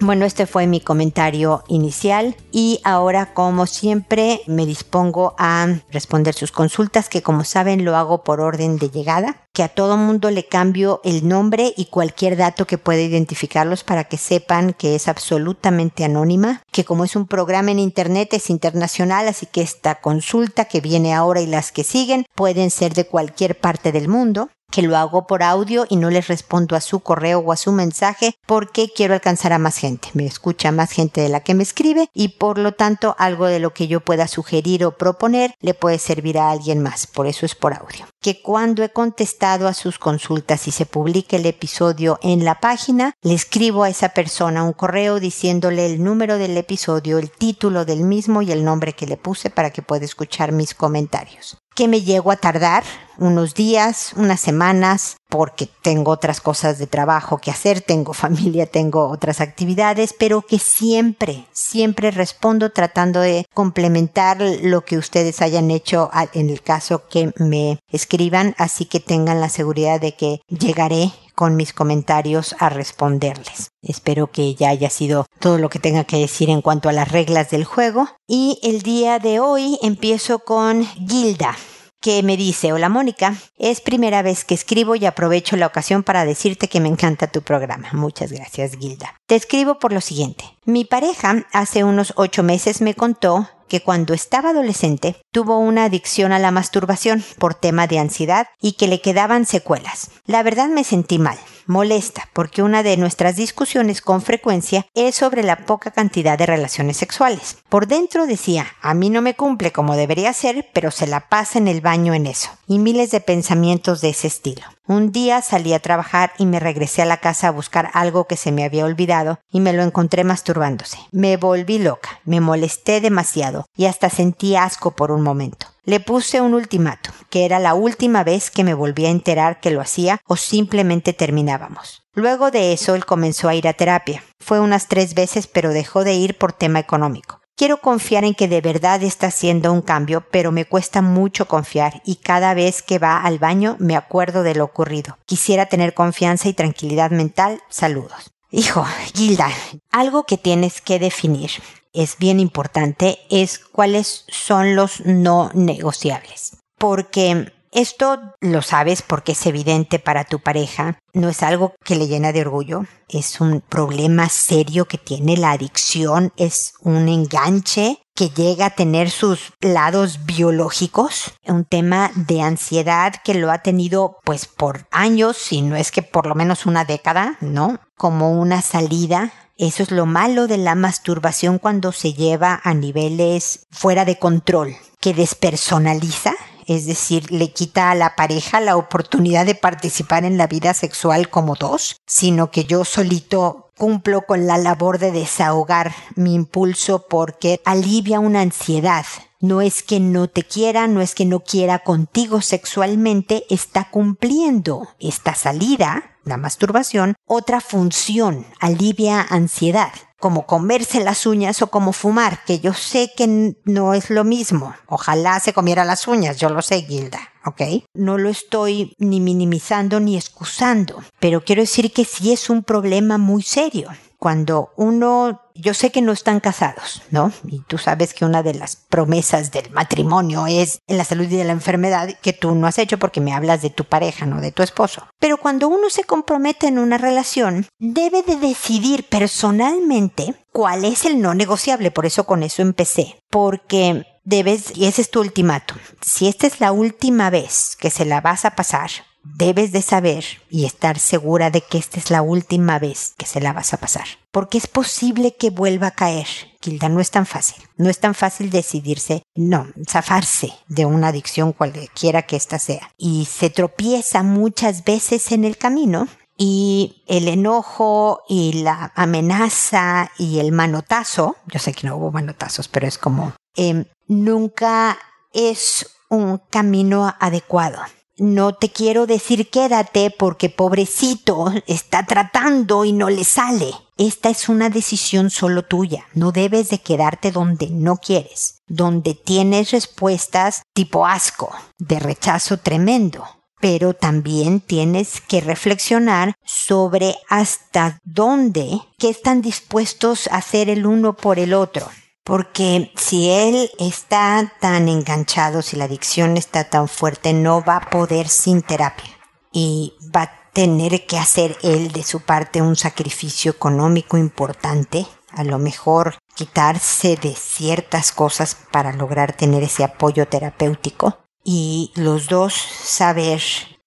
Bueno, 0.00 0.26
este 0.26 0.46
fue 0.46 0.68
mi 0.68 0.80
comentario 0.80 1.64
inicial 1.66 2.36
y 2.52 2.80
ahora 2.84 3.34
como 3.34 3.66
siempre 3.66 4.42
me 4.46 4.64
dispongo 4.64 5.34
a 5.38 5.66
responder 5.90 6.34
sus 6.34 6.52
consultas 6.52 7.08
que 7.08 7.20
como 7.20 7.42
saben 7.42 7.84
lo 7.84 7.96
hago 7.96 8.22
por 8.22 8.40
orden 8.40 8.78
de 8.78 8.90
llegada, 8.90 9.42
que 9.52 9.64
a 9.64 9.68
todo 9.68 9.96
mundo 9.96 10.30
le 10.30 10.46
cambio 10.46 11.00
el 11.02 11.26
nombre 11.26 11.74
y 11.76 11.86
cualquier 11.86 12.36
dato 12.36 12.64
que 12.64 12.78
pueda 12.78 13.00
identificarlos 13.00 13.82
para 13.82 14.04
que 14.04 14.18
sepan 14.18 14.72
que 14.72 14.94
es 14.94 15.08
absolutamente 15.08 16.04
anónima, 16.04 16.62
que 16.70 16.84
como 16.84 17.04
es 17.04 17.16
un 17.16 17.26
programa 17.26 17.72
en 17.72 17.80
internet 17.80 18.32
es 18.34 18.50
internacional, 18.50 19.26
así 19.26 19.46
que 19.46 19.62
esta 19.62 19.96
consulta 19.96 20.66
que 20.66 20.80
viene 20.80 21.12
ahora 21.12 21.40
y 21.40 21.46
las 21.46 21.72
que 21.72 21.82
siguen 21.82 22.24
pueden 22.36 22.70
ser 22.70 22.94
de 22.94 23.08
cualquier 23.08 23.58
parte 23.58 23.90
del 23.90 24.06
mundo 24.06 24.48
que 24.70 24.82
lo 24.82 24.96
hago 24.96 25.26
por 25.26 25.42
audio 25.42 25.86
y 25.88 25.96
no 25.96 26.10
les 26.10 26.28
respondo 26.28 26.76
a 26.76 26.80
su 26.80 27.00
correo 27.00 27.40
o 27.40 27.52
a 27.52 27.56
su 27.56 27.72
mensaje 27.72 28.34
porque 28.46 28.90
quiero 28.94 29.14
alcanzar 29.14 29.52
a 29.52 29.58
más 29.58 29.76
gente. 29.76 30.08
Me 30.14 30.26
escucha 30.26 30.72
más 30.72 30.90
gente 30.90 31.20
de 31.20 31.28
la 31.28 31.40
que 31.40 31.54
me 31.54 31.62
escribe 31.62 32.08
y 32.12 32.28
por 32.28 32.58
lo 32.58 32.72
tanto 32.72 33.16
algo 33.18 33.46
de 33.46 33.60
lo 33.60 33.72
que 33.72 33.88
yo 33.88 34.00
pueda 34.00 34.28
sugerir 34.28 34.84
o 34.84 34.96
proponer 34.96 35.54
le 35.60 35.74
puede 35.74 35.98
servir 35.98 36.38
a 36.38 36.50
alguien 36.50 36.82
más. 36.82 37.06
Por 37.06 37.26
eso 37.26 37.46
es 37.46 37.54
por 37.54 37.72
audio. 37.72 38.06
Que 38.20 38.42
cuando 38.42 38.82
he 38.82 38.90
contestado 38.90 39.68
a 39.68 39.74
sus 39.74 39.98
consultas 39.98 40.68
y 40.68 40.70
se 40.70 40.86
publique 40.86 41.36
el 41.36 41.46
episodio 41.46 42.18
en 42.22 42.44
la 42.44 42.60
página, 42.60 43.14
le 43.22 43.34
escribo 43.34 43.84
a 43.84 43.88
esa 43.88 44.10
persona 44.10 44.64
un 44.64 44.72
correo 44.72 45.20
diciéndole 45.20 45.86
el 45.86 46.02
número 46.02 46.36
del 46.36 46.56
episodio, 46.56 47.18
el 47.18 47.30
título 47.30 47.84
del 47.84 48.02
mismo 48.02 48.42
y 48.42 48.52
el 48.52 48.64
nombre 48.64 48.92
que 48.92 49.06
le 49.06 49.16
puse 49.16 49.50
para 49.50 49.70
que 49.70 49.82
pueda 49.82 50.04
escuchar 50.04 50.52
mis 50.52 50.74
comentarios 50.74 51.58
que 51.78 51.86
me 51.86 52.02
llego 52.02 52.32
a 52.32 52.36
tardar 52.36 52.82
unos 53.18 53.54
días, 53.54 54.12
unas 54.16 54.40
semanas, 54.40 55.16
porque 55.28 55.68
tengo 55.80 56.10
otras 56.10 56.40
cosas 56.40 56.76
de 56.80 56.88
trabajo 56.88 57.38
que 57.38 57.52
hacer, 57.52 57.82
tengo 57.82 58.12
familia, 58.24 58.66
tengo 58.66 59.08
otras 59.08 59.40
actividades, 59.40 60.12
pero 60.18 60.42
que 60.42 60.58
siempre, 60.58 61.46
siempre 61.52 62.10
respondo 62.10 62.72
tratando 62.72 63.20
de 63.20 63.46
complementar 63.54 64.40
lo 64.60 64.84
que 64.84 64.98
ustedes 64.98 65.40
hayan 65.40 65.70
hecho 65.70 66.10
en 66.32 66.50
el 66.50 66.62
caso 66.62 67.06
que 67.08 67.32
me 67.36 67.78
escriban, 67.92 68.56
así 68.58 68.84
que 68.84 68.98
tengan 68.98 69.40
la 69.40 69.48
seguridad 69.48 70.00
de 70.00 70.16
que 70.16 70.40
llegaré 70.48 71.12
con 71.38 71.54
mis 71.54 71.72
comentarios 71.72 72.56
a 72.58 72.68
responderles. 72.68 73.70
Espero 73.80 74.32
que 74.32 74.56
ya 74.56 74.70
haya 74.70 74.90
sido 74.90 75.24
todo 75.38 75.58
lo 75.58 75.68
que 75.68 75.78
tenga 75.78 76.02
que 76.02 76.16
decir 76.16 76.50
en 76.50 76.62
cuanto 76.62 76.88
a 76.88 76.92
las 76.92 77.12
reglas 77.12 77.50
del 77.50 77.62
juego. 77.62 78.08
Y 78.26 78.58
el 78.64 78.82
día 78.82 79.20
de 79.20 79.38
hoy 79.38 79.78
empiezo 79.80 80.40
con 80.40 80.84
Gilda 80.84 81.54
que 82.00 82.24
me 82.24 82.36
dice, 82.36 82.72
hola 82.72 82.88
Mónica, 82.88 83.36
es 83.56 83.80
primera 83.80 84.22
vez 84.22 84.44
que 84.44 84.54
escribo 84.54 84.96
y 84.96 85.06
aprovecho 85.06 85.56
la 85.56 85.66
ocasión 85.66 86.02
para 86.02 86.24
decirte 86.24 86.66
que 86.66 86.80
me 86.80 86.88
encanta 86.88 87.28
tu 87.28 87.42
programa. 87.42 87.88
Muchas 87.92 88.32
gracias, 88.32 88.76
Gilda. 88.76 89.14
Te 89.26 89.36
escribo 89.36 89.78
por 89.78 89.92
lo 89.92 90.00
siguiente. 90.00 90.44
Mi 90.64 90.84
pareja 90.84 91.46
hace 91.52 91.84
unos 91.84 92.14
ocho 92.16 92.42
meses 92.42 92.80
me 92.80 92.94
contó 92.94 93.48
que 93.68 93.82
cuando 93.82 94.14
estaba 94.14 94.50
adolescente 94.50 95.16
tuvo 95.30 95.58
una 95.58 95.84
adicción 95.84 96.32
a 96.32 96.38
la 96.38 96.50
masturbación 96.50 97.22
por 97.38 97.54
tema 97.54 97.86
de 97.86 97.98
ansiedad 97.98 98.48
y 98.60 98.72
que 98.72 98.88
le 98.88 99.00
quedaban 99.00 99.46
secuelas. 99.46 100.10
La 100.26 100.42
verdad 100.42 100.68
me 100.68 100.84
sentí 100.84 101.18
mal, 101.18 101.38
molesta, 101.66 102.28
porque 102.32 102.62
una 102.62 102.82
de 102.82 102.96
nuestras 102.96 103.36
discusiones 103.36 104.00
con 104.00 104.22
frecuencia 104.22 104.86
es 104.94 105.14
sobre 105.14 105.42
la 105.42 105.66
poca 105.66 105.90
cantidad 105.90 106.36
de 106.36 106.46
relaciones 106.46 106.96
sexuales. 106.96 107.58
Por 107.68 107.86
dentro 107.86 108.26
decía, 108.26 108.66
a 108.80 108.94
mí 108.94 109.10
no 109.10 109.22
me 109.22 109.34
cumple 109.34 109.70
como 109.70 109.94
debería 109.94 110.32
ser, 110.32 110.68
pero 110.72 110.90
se 110.90 111.06
la 111.06 111.28
pasa 111.28 111.58
en 111.58 111.68
el 111.68 111.80
baño 111.80 112.14
en 112.14 112.26
eso. 112.26 112.50
Y 112.66 112.78
miles 112.78 113.10
de 113.10 113.20
pensamientos 113.20 114.00
de 114.00 114.10
ese 114.10 114.26
estilo. 114.26 114.62
Un 114.88 115.12
día 115.12 115.42
salí 115.42 115.74
a 115.74 115.80
trabajar 115.80 116.32
y 116.38 116.46
me 116.46 116.60
regresé 116.60 117.02
a 117.02 117.04
la 117.04 117.18
casa 117.18 117.48
a 117.48 117.50
buscar 117.50 117.90
algo 117.92 118.26
que 118.26 118.38
se 118.38 118.52
me 118.52 118.64
había 118.64 118.86
olvidado 118.86 119.38
y 119.52 119.60
me 119.60 119.74
lo 119.74 119.82
encontré 119.82 120.24
masturbándose. 120.24 120.96
Me 121.12 121.36
volví 121.36 121.78
loca, 121.78 122.20
me 122.24 122.40
molesté 122.40 123.02
demasiado 123.02 123.66
y 123.76 123.84
hasta 123.84 124.08
sentí 124.08 124.56
asco 124.56 124.92
por 124.92 125.10
un 125.10 125.20
momento. 125.20 125.66
Le 125.84 126.00
puse 126.00 126.40
un 126.40 126.54
ultimato, 126.54 127.10
que 127.28 127.44
era 127.44 127.58
la 127.58 127.74
última 127.74 128.24
vez 128.24 128.50
que 128.50 128.64
me 128.64 128.72
volví 128.72 129.04
a 129.04 129.10
enterar 129.10 129.60
que 129.60 129.70
lo 129.70 129.82
hacía 129.82 130.22
o 130.26 130.36
simplemente 130.36 131.12
terminábamos. 131.12 132.00
Luego 132.14 132.50
de 132.50 132.72
eso 132.72 132.94
él 132.94 133.04
comenzó 133.04 133.50
a 133.50 133.54
ir 133.54 133.68
a 133.68 133.74
terapia. 133.74 134.24
Fue 134.40 134.58
unas 134.58 134.88
tres 134.88 135.12
veces 135.12 135.46
pero 135.48 135.68
dejó 135.68 136.02
de 136.02 136.14
ir 136.14 136.38
por 136.38 136.54
tema 136.54 136.78
económico. 136.78 137.37
Quiero 137.58 137.78
confiar 137.80 138.24
en 138.24 138.36
que 138.36 138.46
de 138.46 138.60
verdad 138.60 139.02
está 139.02 139.26
haciendo 139.26 139.72
un 139.72 139.82
cambio, 139.82 140.24
pero 140.30 140.52
me 140.52 140.64
cuesta 140.64 141.02
mucho 141.02 141.48
confiar 141.48 142.00
y 142.04 142.14
cada 142.14 142.54
vez 142.54 142.82
que 142.82 143.00
va 143.00 143.20
al 143.20 143.40
baño 143.40 143.74
me 143.80 143.96
acuerdo 143.96 144.44
de 144.44 144.54
lo 144.54 144.62
ocurrido. 144.62 145.18
Quisiera 145.26 145.66
tener 145.66 145.92
confianza 145.92 146.48
y 146.48 146.52
tranquilidad 146.52 147.10
mental. 147.10 147.60
Saludos. 147.68 148.30
Hijo, 148.52 148.86
Gilda, 149.12 149.50
algo 149.90 150.22
que 150.22 150.38
tienes 150.38 150.80
que 150.80 151.00
definir 151.00 151.50
es 151.92 152.16
bien 152.18 152.38
importante 152.38 153.18
es 153.28 153.58
cuáles 153.58 154.24
son 154.28 154.76
los 154.76 155.00
no 155.04 155.50
negociables. 155.52 156.58
Porque 156.78 157.52
esto 157.72 158.18
lo 158.40 158.62
sabes 158.62 159.02
porque 159.02 159.32
es 159.32 159.46
evidente 159.46 159.98
para 159.98 160.24
tu 160.24 160.40
pareja, 160.40 160.98
no 161.12 161.28
es 161.28 161.42
algo 161.42 161.74
que 161.84 161.96
le 161.96 162.06
llena 162.06 162.32
de 162.32 162.42
orgullo, 162.42 162.84
es 163.08 163.40
un 163.40 163.60
problema 163.60 164.28
serio 164.28 164.86
que 164.86 164.98
tiene 164.98 165.36
la 165.36 165.52
adicción, 165.52 166.32
es 166.36 166.74
un 166.80 167.08
enganche 167.08 168.00
que 168.14 168.30
llega 168.30 168.66
a 168.66 168.70
tener 168.70 169.10
sus 169.10 169.52
lados 169.60 170.26
biológicos, 170.26 171.34
un 171.46 171.64
tema 171.64 172.10
de 172.16 172.42
ansiedad 172.42 173.14
que 173.22 173.34
lo 173.34 173.52
ha 173.52 173.58
tenido 173.58 174.16
pues 174.24 174.46
por 174.46 174.88
años, 174.90 175.36
si 175.36 175.62
no 175.62 175.76
es 175.76 175.92
que 175.92 176.02
por 176.02 176.26
lo 176.26 176.34
menos 176.34 176.66
una 176.66 176.84
década, 176.84 177.36
¿no? 177.40 177.78
Como 177.96 178.32
una 178.32 178.60
salida. 178.60 179.32
Eso 179.56 179.84
es 179.84 179.92
lo 179.92 180.04
malo 180.04 180.48
de 180.48 180.58
la 180.58 180.74
masturbación 180.74 181.58
cuando 181.58 181.92
se 181.92 182.12
lleva 182.12 182.60
a 182.64 182.74
niveles 182.74 183.66
fuera 183.70 184.04
de 184.04 184.18
control, 184.18 184.74
que 185.00 185.14
despersonaliza 185.14 186.34
es 186.68 186.84
decir, 186.84 187.32
le 187.32 187.50
quita 187.50 187.90
a 187.90 187.94
la 187.94 188.14
pareja 188.14 188.60
la 188.60 188.76
oportunidad 188.76 189.46
de 189.46 189.54
participar 189.54 190.24
en 190.24 190.36
la 190.36 190.46
vida 190.46 190.74
sexual 190.74 191.30
como 191.30 191.56
dos, 191.56 191.96
sino 192.06 192.50
que 192.50 192.64
yo 192.64 192.84
solito 192.84 193.70
cumplo 193.76 194.22
con 194.22 194.46
la 194.46 194.58
labor 194.58 194.98
de 194.98 195.10
desahogar 195.10 195.94
mi 196.14 196.34
impulso 196.34 197.06
porque 197.08 197.62
alivia 197.64 198.20
una 198.20 198.42
ansiedad. 198.42 199.06
No 199.40 199.62
es 199.62 199.82
que 199.82 199.98
no 199.98 200.28
te 200.28 200.42
quiera, 200.42 200.88
no 200.88 201.00
es 201.00 201.14
que 201.14 201.24
no 201.24 201.40
quiera 201.40 201.78
contigo 201.78 202.42
sexualmente, 202.42 203.46
está 203.48 203.88
cumpliendo 203.88 204.88
esta 204.98 205.34
salida, 205.34 206.18
la 206.24 206.36
masturbación, 206.36 207.14
otra 207.24 207.60
función, 207.60 208.46
alivia 208.60 209.22
ansiedad 209.22 209.92
como 210.18 210.46
comerse 210.46 211.00
las 211.00 211.26
uñas 211.26 211.62
o 211.62 211.68
como 211.68 211.92
fumar, 211.92 212.44
que 212.44 212.60
yo 212.60 212.74
sé 212.74 213.12
que 213.16 213.54
no 213.64 213.94
es 213.94 214.10
lo 214.10 214.24
mismo. 214.24 214.74
Ojalá 214.86 215.40
se 215.40 215.52
comiera 215.52 215.84
las 215.84 216.08
uñas, 216.08 216.38
yo 216.38 216.48
lo 216.48 216.62
sé, 216.62 216.82
Gilda, 216.82 217.20
¿ok? 217.44 217.62
No 217.94 218.18
lo 218.18 218.28
estoy 218.28 218.94
ni 218.98 219.20
minimizando 219.20 220.00
ni 220.00 220.16
excusando, 220.16 221.02
pero 221.20 221.44
quiero 221.44 221.62
decir 221.62 221.92
que 221.92 222.04
sí 222.04 222.32
es 222.32 222.50
un 222.50 222.62
problema 222.62 223.18
muy 223.18 223.42
serio 223.42 223.90
cuando 224.18 224.72
uno, 224.76 225.42
yo 225.54 225.74
sé 225.74 225.90
que 225.90 226.02
no 226.02 226.10
están 226.12 226.40
casados, 226.40 227.02
¿no? 227.10 227.32
Y 227.46 227.60
tú 227.60 227.78
sabes 227.78 228.14
que 228.14 228.24
una 228.24 228.42
de 228.42 228.54
las 228.54 228.74
promesas 228.76 229.52
del 229.52 229.70
matrimonio 229.70 230.46
es 230.48 230.80
en 230.88 230.98
la 230.98 231.04
salud 231.04 231.24
y 231.24 231.36
de 231.36 231.44
la 231.44 231.52
enfermedad 231.52 232.08
que 232.20 232.32
tú 232.32 232.54
no 232.54 232.66
has 232.66 232.78
hecho 232.78 232.98
porque 232.98 233.20
me 233.20 233.32
hablas 233.32 233.62
de 233.62 233.70
tu 233.70 233.84
pareja, 233.84 234.26
no 234.26 234.40
de 234.40 234.50
tu 234.50 234.62
esposo. 234.62 235.06
Pero 235.20 235.36
cuando 235.36 235.68
uno 235.68 235.88
se 235.88 236.04
compromete 236.04 236.66
en 236.66 236.78
una 236.78 236.98
relación, 236.98 237.66
debe 237.78 238.22
de 238.22 238.36
decidir 238.36 239.08
personalmente 239.08 240.34
cuál 240.52 240.84
es 240.84 241.04
el 241.04 241.20
no 241.22 241.34
negociable. 241.34 241.92
Por 241.92 242.04
eso 242.04 242.24
con 242.24 242.42
eso 242.42 242.62
empecé. 242.62 243.22
Porque 243.30 244.04
debes, 244.24 244.76
y 244.76 244.86
ese 244.86 245.02
es 245.02 245.10
tu 245.10 245.20
ultimato, 245.20 245.74
si 246.02 246.28
esta 246.28 246.46
es 246.46 246.60
la 246.60 246.72
última 246.72 247.30
vez 247.30 247.76
que 247.76 247.90
se 247.90 248.04
la 248.04 248.20
vas 248.20 248.44
a 248.44 248.50
pasar, 248.50 248.90
debes 249.36 249.72
de 249.72 249.82
saber 249.82 250.24
y 250.50 250.64
estar 250.64 250.98
segura 250.98 251.50
de 251.50 251.60
que 251.60 251.78
esta 251.78 251.98
es 251.98 252.10
la 252.10 252.22
última 252.22 252.78
vez 252.78 253.14
que 253.16 253.26
se 253.26 253.40
la 253.40 253.52
vas 253.52 253.72
a 253.72 253.78
pasar. 253.78 254.06
Porque 254.30 254.58
es 254.58 254.66
posible 254.66 255.34
que 255.36 255.50
vuelva 255.50 255.88
a 255.88 255.92
caer. 255.92 256.26
Kilda, 256.60 256.88
no 256.88 257.00
es 257.00 257.10
tan 257.10 257.26
fácil. 257.26 257.62
No 257.76 257.88
es 257.88 258.00
tan 258.00 258.14
fácil 258.14 258.50
decidirse, 258.50 259.22
no, 259.34 259.66
zafarse 259.88 260.52
de 260.68 260.86
una 260.86 261.08
adicción 261.08 261.52
cualquiera 261.52 262.22
que 262.22 262.36
ésta 262.36 262.58
sea. 262.58 262.90
Y 262.96 263.26
se 263.26 263.50
tropieza 263.50 264.22
muchas 264.22 264.84
veces 264.84 265.32
en 265.32 265.44
el 265.44 265.56
camino 265.56 266.08
y 266.36 267.02
el 267.08 267.28
enojo 267.28 268.22
y 268.28 268.62
la 268.62 268.92
amenaza 268.94 270.10
y 270.18 270.38
el 270.38 270.52
manotazo, 270.52 271.36
yo 271.46 271.58
sé 271.58 271.72
que 271.72 271.86
no 271.86 271.96
hubo 271.96 272.12
manotazos, 272.12 272.68
pero 272.68 272.86
es 272.86 272.96
como, 272.96 273.34
em, 273.56 273.86
nunca 274.06 274.96
es 275.32 275.90
un 276.08 276.38
camino 276.50 277.14
adecuado 277.18 277.78
no 278.18 278.54
te 278.54 278.70
quiero 278.70 279.06
decir 279.06 279.48
quédate 279.48 280.10
porque 280.10 280.50
pobrecito 280.50 281.52
está 281.66 282.04
tratando 282.04 282.84
y 282.84 282.92
no 282.92 283.08
le 283.10 283.24
sale. 283.24 283.72
Esta 283.96 284.28
es 284.28 284.48
una 284.48 284.70
decisión 284.70 285.30
solo 285.30 285.64
tuya. 285.64 286.06
No 286.14 286.30
debes 286.32 286.68
de 286.70 286.78
quedarte 286.78 287.32
donde 287.32 287.68
no 287.70 287.96
quieres, 287.96 288.62
donde 288.66 289.14
tienes 289.14 289.70
respuestas 289.70 290.62
tipo 290.72 291.06
asco, 291.06 291.50
de 291.78 291.98
rechazo 291.98 292.58
tremendo. 292.58 293.24
Pero 293.60 293.94
también 293.94 294.60
tienes 294.60 295.20
que 295.20 295.40
reflexionar 295.40 296.34
sobre 296.44 297.16
hasta 297.28 297.98
dónde, 298.04 298.80
qué 298.98 299.08
están 299.08 299.42
dispuestos 299.42 300.28
a 300.28 300.36
hacer 300.36 300.70
el 300.70 300.86
uno 300.86 301.16
por 301.16 301.40
el 301.40 301.54
otro. 301.54 301.88
Porque 302.28 302.92
si 302.94 303.30
él 303.30 303.70
está 303.78 304.52
tan 304.60 304.86
enganchado, 304.90 305.62
si 305.62 305.76
la 305.76 305.84
adicción 305.84 306.36
está 306.36 306.64
tan 306.64 306.86
fuerte, 306.86 307.32
no 307.32 307.64
va 307.64 307.76
a 307.76 307.88
poder 307.88 308.28
sin 308.28 308.60
terapia. 308.60 309.08
Y 309.50 309.94
va 310.14 310.22
a 310.24 310.50
tener 310.52 311.06
que 311.06 311.16
hacer 311.16 311.56
él 311.62 311.90
de 311.90 312.02
su 312.02 312.20
parte 312.20 312.60
un 312.60 312.76
sacrificio 312.76 313.52
económico 313.52 314.18
importante. 314.18 315.06
A 315.30 315.42
lo 315.42 315.58
mejor 315.58 316.18
quitarse 316.34 317.16
de 317.16 317.34
ciertas 317.34 318.12
cosas 318.12 318.58
para 318.70 318.92
lograr 318.92 319.32
tener 319.32 319.62
ese 319.62 319.82
apoyo 319.82 320.28
terapéutico. 320.28 321.20
Y 321.44 321.92
los 321.94 322.28
dos 322.28 322.52
saber 322.52 323.40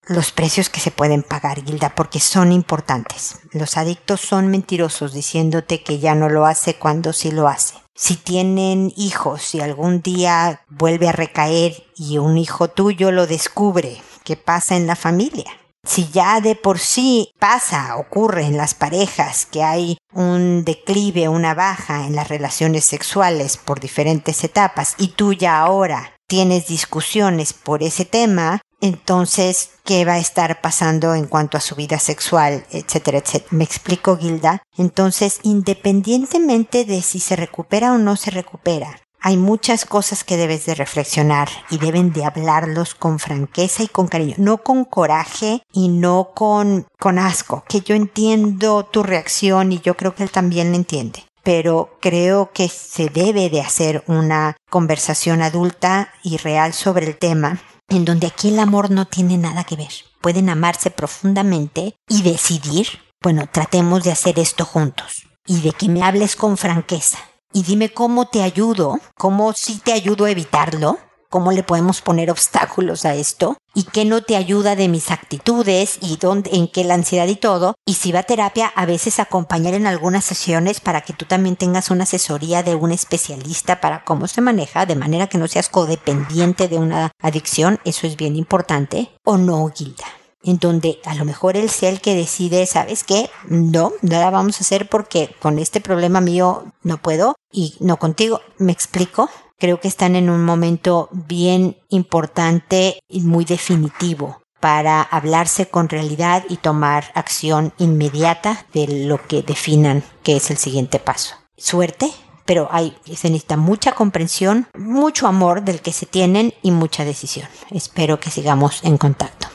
los 0.08 0.32
precios 0.32 0.70
que 0.70 0.80
se 0.80 0.90
pueden 0.90 1.22
pagar, 1.22 1.64
Gilda, 1.64 1.94
porque 1.94 2.20
son 2.20 2.52
importantes. 2.52 3.38
Los 3.52 3.78
adictos 3.78 4.20
son 4.20 4.48
mentirosos 4.48 5.14
diciéndote 5.14 5.84
que 5.84 6.00
ya 6.00 6.16
no 6.16 6.28
lo 6.28 6.48
hace 6.48 6.74
cuando 6.74 7.14
sí 7.14 7.30
lo 7.30 7.48
hace 7.48 7.81
si 7.96 8.16
tienen 8.16 8.94
hijos, 8.96 9.42
si 9.42 9.62
algún 9.62 10.02
día 10.02 10.62
vuelve 10.70 11.10
a 11.10 11.12
recaer 11.12 11.84
y 11.96 12.18
un 12.18 12.38
hijo 12.38 12.70
tuyo 12.70 13.12
lo 13.12 13.28
descubre, 13.28 14.02
¿qué 14.24 14.38
pasa 14.38 14.76
en 14.76 14.88
la 14.88 14.96
familia? 14.96 15.46
Si 15.84 16.10
ya 16.10 16.42
de 16.42 16.56
por 16.56 16.78
sí 16.78 17.34
pasa, 17.40 17.98
ocurre 17.98 18.46
en 18.46 18.56
las 18.56 18.76
parejas 18.76 19.48
que 19.48 19.64
hay 19.64 19.98
un 20.14 20.64
declive, 20.64 21.28
una 21.28 21.56
baja 21.56 22.06
en 22.06 22.16
las 22.16 22.30
relaciones 22.30 22.86
sexuales 22.86 23.58
por 23.58 23.80
diferentes 23.80 24.44
etapas 24.44 24.96
y 25.00 25.10
tú 25.10 25.34
ya 25.34 25.60
ahora 25.60 26.14
tienes 26.28 26.68
discusiones 26.68 27.54
por 27.54 27.82
ese 27.82 28.06
tema, 28.06 28.62
entonces, 28.82 29.72
¿qué 29.86 30.06
va 30.06 30.14
a 30.14 30.20
estar 30.20 30.60
pasando 30.60 31.14
en 31.14 31.26
cuanto 31.26 31.56
a 31.56 31.62
su 31.62 31.76
vida 31.76 32.00
sexual, 32.00 32.66
etcétera, 32.72 33.20
etcétera? 33.20 33.50
¿Me 33.52 33.64
explico, 33.64 34.18
Gilda? 34.18 34.64
Entonces, 34.76 35.40
independientemente 35.44 36.84
de 36.84 37.04
si 37.04 37.20
se 37.20 37.36
recupera 37.36 37.94
o 37.94 38.00
no 38.00 38.16
se 38.16 38.32
recupera, 38.32 39.00
hay 39.20 39.38
muchas 39.38 39.86
cosas 39.86 40.24
que 40.24 40.36
debes 40.36 40.66
de 40.66 40.74
reflexionar 40.74 41.48
y 41.70 41.78
deben 41.78 42.12
de 42.12 42.26
hablarlos 42.26 42.96
con 42.96 43.20
franqueza 43.20 43.84
y 43.84 43.88
con 43.88 44.08
cariño, 44.08 44.34
no 44.40 44.58
con 44.64 44.84
coraje 44.84 45.62
y 45.72 45.90
no 45.90 46.32
con, 46.34 46.88
con 47.00 47.20
asco, 47.20 47.64
que 47.70 47.82
yo 47.82 47.94
entiendo 47.94 48.84
tu 48.84 49.04
reacción 49.04 49.72
y 49.72 49.80
yo 49.80 49.96
creo 49.96 50.16
que 50.16 50.24
él 50.24 50.32
también 50.32 50.72
la 50.72 50.78
entiende 50.78 51.24
pero 51.44 51.98
creo 52.00 52.52
que 52.54 52.70
se 52.70 53.10
debe 53.10 53.50
de 53.50 53.62
hacer 53.62 54.04
una 54.06 54.58
conversación 54.70 55.42
adulta 55.42 56.14
y 56.22 56.38
real 56.38 56.72
sobre 56.72 57.08
el 57.08 57.18
tema 57.18 57.60
en 57.92 58.06
donde 58.06 58.28
aquí 58.28 58.48
el 58.48 58.60
amor 58.60 58.90
no 58.90 59.06
tiene 59.06 59.38
nada 59.38 59.66
que 59.66 59.76
ver. 59.76 59.92
Pueden 60.22 60.50
amarse 60.50 60.90
profundamente 60.92 61.96
y 62.08 62.22
decidir, 62.22 62.88
bueno, 63.22 63.48
tratemos 63.52 64.04
de 64.04 64.12
hacer 64.12 64.40
esto 64.40 64.66
juntos 64.66 65.28
y 65.46 65.60
de 65.60 65.74
que 65.74 65.90
me 65.90 66.02
hables 66.02 66.36
con 66.38 66.58
franqueza 66.58 67.20
y 67.54 67.64
dime 67.64 67.90
cómo 67.90 68.28
te 68.28 68.44
ayudo, 68.44 69.00
cómo 69.18 69.52
sí 69.54 69.82
te 69.84 69.92
ayudo 69.92 70.24
a 70.24 70.32
evitarlo, 70.32 71.00
cómo 71.32 71.52
le 71.54 71.64
podemos 71.64 72.02
poner 72.02 72.30
obstáculos 72.30 73.06
a 73.06 73.16
esto 73.16 73.58
y 73.74 73.84
qué 73.86 74.04
no 74.04 74.22
te 74.22 74.36
ayuda 74.36 74.76
de 74.76 74.90
mis 74.90 75.10
actitudes 75.12 75.98
y 76.02 76.18
dónde, 76.18 76.52
en 76.54 76.68
qué 76.68 76.84
la 76.84 76.94
ansiedad 76.94 77.28
y 77.28 77.38
todo. 77.38 77.74
Y 77.86 77.96
si 77.96 78.12
va 78.12 78.20
a 78.20 78.24
terapia, 78.24 78.68
a 78.76 78.86
veces 78.86 79.20
acompañar 79.20 79.74
en 79.74 79.88
algunas 79.88 80.26
sesiones 80.26 80.82
para 80.82 81.02
que 81.02 81.14
tú 81.14 81.26
también 81.26 81.56
tengas 81.56 81.90
una 81.90 82.04
asesoría 82.04 82.64
de 82.64 82.76
un 82.76 82.92
especialista 82.92 83.80
para 83.80 84.04
cómo 84.04 84.28
se 84.28 84.42
maneja, 84.42 84.86
de 84.86 84.98
manera 84.98 85.28
que 85.28 85.38
no 85.38 85.48
seas 85.48 85.70
codependiente 85.70 86.68
de 86.68 86.78
una 86.78 87.12
adicción. 87.22 87.80
Eso 87.86 88.06
es 88.06 88.18
bien 88.18 88.36
importante. 88.36 89.10
O 89.24 89.38
no, 89.38 89.72
Gilda 89.74 90.06
en 90.44 90.58
donde 90.58 91.00
a 91.06 91.14
lo 91.14 91.24
mejor 91.24 91.56
él 91.56 91.70
sea 91.70 91.90
el 91.90 92.02
que 92.02 92.16
decide, 92.16 92.66
¿sabes 92.66 93.04
qué? 93.04 93.30
No, 93.48 93.94
la 94.02 94.30
vamos 94.32 94.58
a 94.58 94.62
hacer 94.62 94.90
porque 94.90 95.36
con 95.40 95.60
este 95.60 95.82
problema 95.82 96.20
mío 96.20 96.66
no 96.82 96.98
puedo 96.98 97.36
y 97.52 97.76
no 97.80 97.98
contigo. 97.98 98.42
¿Me 98.58 98.72
explico? 98.72 99.30
Creo 99.62 99.80
que 99.80 99.88
están 99.88 100.16
en 100.16 100.32
un 100.32 100.44
momento 100.44 101.08
bien 101.12 101.78
importante 101.90 103.00
y 103.08 103.22
muy 103.22 103.46
definitivo 103.46 104.42
para 104.60 105.04
hablarse 105.04 105.68
con 105.68 105.88
realidad 105.88 106.44
y 106.50 106.58
tomar 106.58 107.12
acción 107.14 107.72
inmediata 107.78 108.66
de 108.74 109.06
lo 109.06 109.22
que 109.28 109.44
definan 109.44 110.04
que 110.24 110.36
es 110.36 110.50
el 110.50 110.58
siguiente 110.58 110.98
paso. 110.98 111.36
Suerte, 111.58 112.12
pero 112.46 112.70
hay, 112.72 112.98
se 113.06 113.30
necesita 113.30 113.56
mucha 113.56 113.92
comprensión, 113.92 114.68
mucho 114.76 115.28
amor 115.28 115.64
del 115.64 115.82
que 115.82 115.94
se 115.94 116.08
tienen 116.08 116.56
y 116.64 116.72
mucha 116.72 117.06
decisión. 117.06 117.48
Espero 117.70 118.20
que 118.20 118.32
sigamos 118.32 118.84
en 118.84 118.98
contacto. 118.98 119.48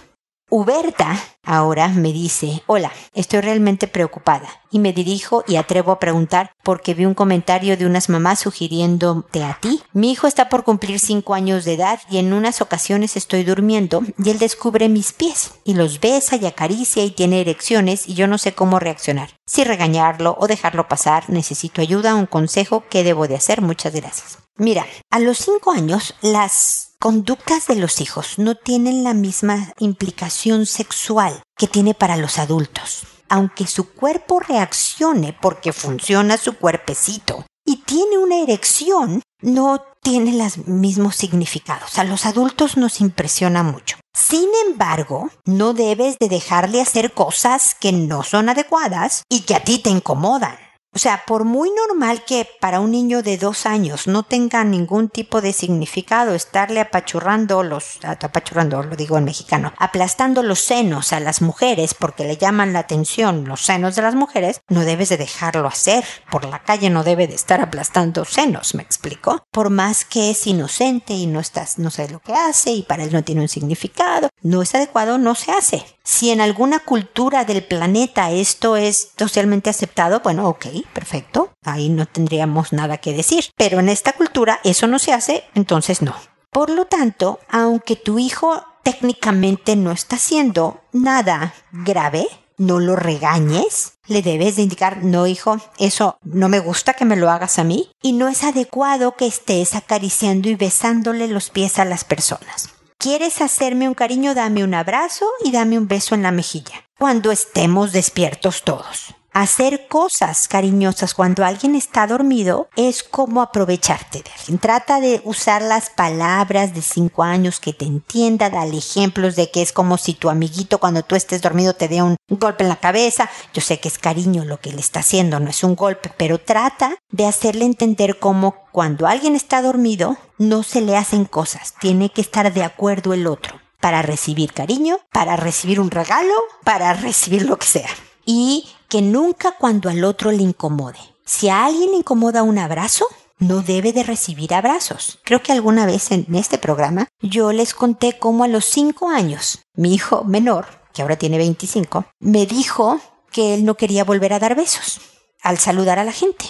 Huberta 0.48 1.20
ahora 1.42 1.88
me 1.88 2.12
dice, 2.12 2.62
hola, 2.66 2.92
estoy 3.14 3.40
realmente 3.40 3.88
preocupada 3.88 4.48
y 4.70 4.78
me 4.78 4.92
dirijo 4.92 5.42
y 5.48 5.56
atrevo 5.56 5.90
a 5.90 5.98
preguntar 5.98 6.52
porque 6.62 6.94
vi 6.94 7.04
un 7.04 7.14
comentario 7.14 7.76
de 7.76 7.84
unas 7.84 8.08
mamás 8.08 8.40
sugiriéndote 8.40 9.42
a 9.42 9.58
ti. 9.60 9.82
Mi 9.92 10.12
hijo 10.12 10.28
está 10.28 10.48
por 10.48 10.62
cumplir 10.62 11.00
cinco 11.00 11.34
años 11.34 11.64
de 11.64 11.74
edad 11.74 12.00
y 12.08 12.18
en 12.18 12.32
unas 12.32 12.60
ocasiones 12.60 13.16
estoy 13.16 13.42
durmiendo 13.42 14.02
y 14.22 14.30
él 14.30 14.38
descubre 14.38 14.88
mis 14.88 15.12
pies 15.12 15.54
y 15.64 15.74
los 15.74 15.98
besa 15.98 16.36
y 16.36 16.46
acaricia 16.46 17.04
y 17.04 17.10
tiene 17.10 17.40
erecciones 17.40 18.08
y 18.08 18.14
yo 18.14 18.28
no 18.28 18.38
sé 18.38 18.54
cómo 18.54 18.78
reaccionar. 18.78 19.30
Si 19.46 19.64
regañarlo 19.64 20.36
o 20.38 20.46
dejarlo 20.46 20.86
pasar, 20.86 21.28
necesito 21.28 21.80
ayuda, 21.80 22.14
un 22.14 22.26
consejo, 22.26 22.84
¿qué 22.88 23.02
debo 23.02 23.26
de 23.26 23.34
hacer? 23.34 23.62
Muchas 23.62 23.94
gracias. 23.94 24.38
Mira, 24.56 24.86
a 25.10 25.18
los 25.18 25.38
cinco 25.38 25.72
años 25.72 26.14
las 26.22 26.85
conductas 26.98 27.66
de 27.66 27.76
los 27.76 28.00
hijos 28.00 28.38
no 28.38 28.54
tienen 28.54 29.04
la 29.04 29.14
misma 29.14 29.72
implicación 29.78 30.66
sexual 30.66 31.42
que 31.56 31.66
tiene 31.66 31.94
para 31.94 32.16
los 32.16 32.38
adultos. 32.38 33.02
Aunque 33.28 33.66
su 33.66 33.92
cuerpo 33.92 34.40
reaccione 34.40 35.32
porque 35.32 35.72
funciona 35.72 36.36
su 36.36 36.54
cuerpecito 36.54 37.44
y 37.64 37.78
tiene 37.78 38.18
una 38.18 38.38
erección, 38.38 39.22
no 39.42 39.82
tiene 40.02 40.32
los 40.32 40.58
mismos 40.68 41.16
significados. 41.16 41.98
A 41.98 42.04
los 42.04 42.26
adultos 42.26 42.76
nos 42.76 43.00
impresiona 43.00 43.62
mucho. 43.62 43.96
Sin 44.16 44.48
embargo, 44.68 45.30
no 45.44 45.74
debes 45.74 46.16
de 46.18 46.28
dejarle 46.28 46.80
hacer 46.80 47.12
cosas 47.12 47.74
que 47.74 47.92
no 47.92 48.22
son 48.22 48.48
adecuadas 48.48 49.24
y 49.28 49.40
que 49.40 49.54
a 49.54 49.64
ti 49.64 49.78
te 49.78 49.90
incomodan. 49.90 50.56
O 50.96 50.98
sea, 50.98 51.24
por 51.26 51.44
muy 51.44 51.70
normal 51.72 52.24
que 52.24 52.48
para 52.58 52.80
un 52.80 52.90
niño 52.90 53.20
de 53.20 53.36
dos 53.36 53.66
años 53.66 54.06
no 54.06 54.22
tenga 54.22 54.64
ningún 54.64 55.10
tipo 55.10 55.42
de 55.42 55.52
significado 55.52 56.34
estarle 56.34 56.80
apachurrando 56.80 57.62
los, 57.62 57.98
apachurrando, 58.02 58.82
lo 58.82 58.96
digo 58.96 59.18
en 59.18 59.24
mexicano, 59.24 59.74
aplastando 59.76 60.42
los 60.42 60.60
senos 60.60 61.12
a 61.12 61.20
las 61.20 61.42
mujeres 61.42 61.92
porque 61.92 62.24
le 62.24 62.38
llaman 62.38 62.72
la 62.72 62.78
atención 62.78 63.44
los 63.44 63.60
senos 63.60 63.94
de 63.94 64.00
las 64.00 64.14
mujeres, 64.14 64.62
no 64.68 64.86
debes 64.86 65.10
de 65.10 65.18
dejarlo 65.18 65.68
hacer. 65.68 66.02
Por 66.30 66.46
la 66.46 66.62
calle 66.62 66.88
no 66.88 67.04
debe 67.04 67.26
de 67.26 67.34
estar 67.34 67.60
aplastando 67.60 68.24
senos, 68.24 68.74
¿me 68.74 68.82
explico? 68.82 69.44
Por 69.50 69.68
más 69.68 70.06
que 70.06 70.30
es 70.30 70.46
inocente 70.46 71.12
y 71.12 71.26
no 71.26 71.40
estás, 71.40 71.78
no 71.78 71.90
sé 71.90 72.08
lo 72.08 72.20
que 72.20 72.32
hace 72.32 72.70
y 72.70 72.82
para 72.84 73.04
él 73.04 73.12
no 73.12 73.22
tiene 73.22 73.42
un 73.42 73.48
significado, 73.48 74.30
no 74.40 74.62
es 74.62 74.74
adecuado, 74.74 75.18
no 75.18 75.34
se 75.34 75.52
hace. 75.52 75.84
Si 76.06 76.30
en 76.30 76.40
alguna 76.40 76.78
cultura 76.78 77.44
del 77.44 77.64
planeta 77.64 78.30
esto 78.30 78.76
es 78.76 79.10
socialmente 79.18 79.70
aceptado, 79.70 80.20
bueno, 80.20 80.48
ok, 80.48 80.66
perfecto, 80.92 81.50
ahí 81.64 81.88
no 81.88 82.06
tendríamos 82.06 82.72
nada 82.72 82.98
que 82.98 83.12
decir. 83.12 83.46
Pero 83.56 83.80
en 83.80 83.88
esta 83.88 84.12
cultura 84.12 84.60
eso 84.62 84.86
no 84.86 85.00
se 85.00 85.12
hace, 85.12 85.42
entonces 85.56 86.02
no. 86.02 86.14
Por 86.52 86.70
lo 86.70 86.84
tanto, 86.84 87.40
aunque 87.48 87.96
tu 87.96 88.20
hijo 88.20 88.62
técnicamente 88.84 89.74
no 89.74 89.90
está 89.90 90.14
haciendo 90.14 90.80
nada 90.92 91.54
grave, 91.72 92.28
no 92.56 92.78
lo 92.78 92.94
regañes, 92.94 93.94
le 94.06 94.22
debes 94.22 94.54
de 94.54 94.62
indicar, 94.62 95.02
no 95.02 95.26
hijo, 95.26 95.58
eso 95.76 96.18
no 96.22 96.48
me 96.48 96.60
gusta 96.60 96.94
que 96.94 97.04
me 97.04 97.16
lo 97.16 97.30
hagas 97.30 97.58
a 97.58 97.64
mí 97.64 97.90
y 98.00 98.12
no 98.12 98.28
es 98.28 98.44
adecuado 98.44 99.16
que 99.16 99.26
estés 99.26 99.74
acariciando 99.74 100.48
y 100.48 100.54
besándole 100.54 101.26
los 101.26 101.50
pies 101.50 101.80
a 101.80 101.84
las 101.84 102.04
personas. 102.04 102.75
¿Quieres 102.98 103.42
hacerme 103.42 103.88
un 103.88 103.94
cariño? 103.94 104.34
Dame 104.34 104.64
un 104.64 104.72
abrazo 104.72 105.26
y 105.44 105.52
dame 105.52 105.76
un 105.78 105.86
beso 105.86 106.14
en 106.14 106.22
la 106.22 106.32
mejilla. 106.32 106.84
Cuando 106.98 107.30
estemos 107.30 107.92
despiertos 107.92 108.62
todos. 108.62 109.15
Hacer 109.38 109.86
cosas 109.88 110.48
cariñosas 110.48 111.12
cuando 111.12 111.44
alguien 111.44 111.74
está 111.74 112.06
dormido 112.06 112.70
es 112.74 113.02
como 113.02 113.42
aprovecharte 113.42 114.22
de 114.22 114.30
alguien. 114.30 114.56
Trata 114.56 114.98
de 114.98 115.20
usar 115.24 115.60
las 115.60 115.90
palabras 115.90 116.74
de 116.74 116.80
cinco 116.80 117.22
años 117.22 117.60
que 117.60 117.74
te 117.74 117.84
entienda, 117.84 118.48
dale 118.48 118.78
ejemplos 118.78 119.36
de 119.36 119.50
que 119.50 119.60
es 119.60 119.74
como 119.74 119.98
si 119.98 120.14
tu 120.14 120.30
amiguito 120.30 120.78
cuando 120.78 121.02
tú 121.02 121.16
estés 121.16 121.42
dormido 121.42 121.74
te 121.74 121.86
dé 121.86 122.02
un 122.02 122.16
golpe 122.30 122.62
en 122.62 122.70
la 122.70 122.76
cabeza. 122.76 123.28
Yo 123.52 123.60
sé 123.60 123.78
que 123.78 123.88
es 123.88 123.98
cariño 123.98 124.46
lo 124.46 124.58
que 124.58 124.72
le 124.72 124.80
está 124.80 125.00
haciendo, 125.00 125.38
no 125.38 125.50
es 125.50 125.62
un 125.62 125.76
golpe, 125.76 126.10
pero 126.16 126.38
trata 126.38 126.96
de 127.10 127.26
hacerle 127.26 127.66
entender 127.66 128.18
cómo 128.18 128.64
cuando 128.72 129.06
alguien 129.06 129.36
está 129.36 129.60
dormido 129.60 130.16
no 130.38 130.62
se 130.62 130.80
le 130.80 130.96
hacen 130.96 131.26
cosas, 131.26 131.74
tiene 131.78 132.08
que 132.08 132.22
estar 132.22 132.54
de 132.54 132.64
acuerdo 132.64 133.12
el 133.12 133.26
otro 133.26 133.60
para 133.80 134.00
recibir 134.00 134.54
cariño, 134.54 134.98
para 135.12 135.36
recibir 135.36 135.78
un 135.78 135.90
regalo, 135.90 136.32
para 136.64 136.94
recibir 136.94 137.44
lo 137.44 137.58
que 137.58 137.66
sea. 137.66 137.90
Y 138.24 138.66
que 138.88 139.02
nunca 139.02 139.52
cuando 139.52 139.88
al 139.88 140.04
otro 140.04 140.32
le 140.32 140.42
incomode. 140.42 140.98
Si 141.24 141.48
a 141.48 141.64
alguien 141.64 141.90
le 141.90 141.98
incomoda 141.98 142.42
un 142.42 142.58
abrazo, 142.58 143.06
no 143.38 143.62
debe 143.62 143.92
de 143.92 144.02
recibir 144.02 144.54
abrazos. 144.54 145.18
Creo 145.24 145.42
que 145.42 145.52
alguna 145.52 145.86
vez 145.86 146.10
en 146.10 146.26
este 146.34 146.58
programa 146.58 147.08
yo 147.20 147.52
les 147.52 147.74
conté 147.74 148.18
cómo 148.18 148.44
a 148.44 148.48
los 148.48 148.64
cinco 148.64 149.08
años 149.08 149.60
mi 149.74 149.94
hijo 149.94 150.24
menor, 150.24 150.66
que 150.94 151.02
ahora 151.02 151.16
tiene 151.16 151.38
25, 151.38 152.06
me 152.20 152.46
dijo 152.46 153.00
que 153.30 153.54
él 153.54 153.64
no 153.64 153.76
quería 153.76 154.04
volver 154.04 154.32
a 154.32 154.38
dar 154.38 154.54
besos 154.54 155.00
al 155.42 155.58
saludar 155.58 155.98
a 155.98 156.04
la 156.04 156.12
gente 156.12 156.46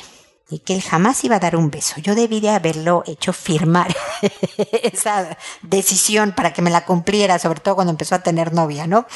y 0.49 0.61
que 0.61 0.75
él 0.75 0.83
jamás 0.83 1.25
iba 1.25 1.37
a 1.37 1.41
dar 1.41 1.57
un 1.57 1.71
beso. 1.71 2.01
Yo 2.01 2.15
debí 2.15 2.41
de 2.41 2.51
haberlo 2.51 3.03
hecho 3.07 3.33
firmar 3.33 3.95
esa 4.83 5.37
decisión 5.63 6.33
para 6.33 6.53
que 6.53 6.63
me 6.63 6.71
la 6.71 6.85
cumpliera, 6.85 7.39
sobre 7.39 7.61
todo 7.61 7.75
cuando 7.75 7.91
empezó 7.91 8.15
a 8.15 8.23
tener 8.23 8.53
novia, 8.53 8.87
¿no? 8.87 9.07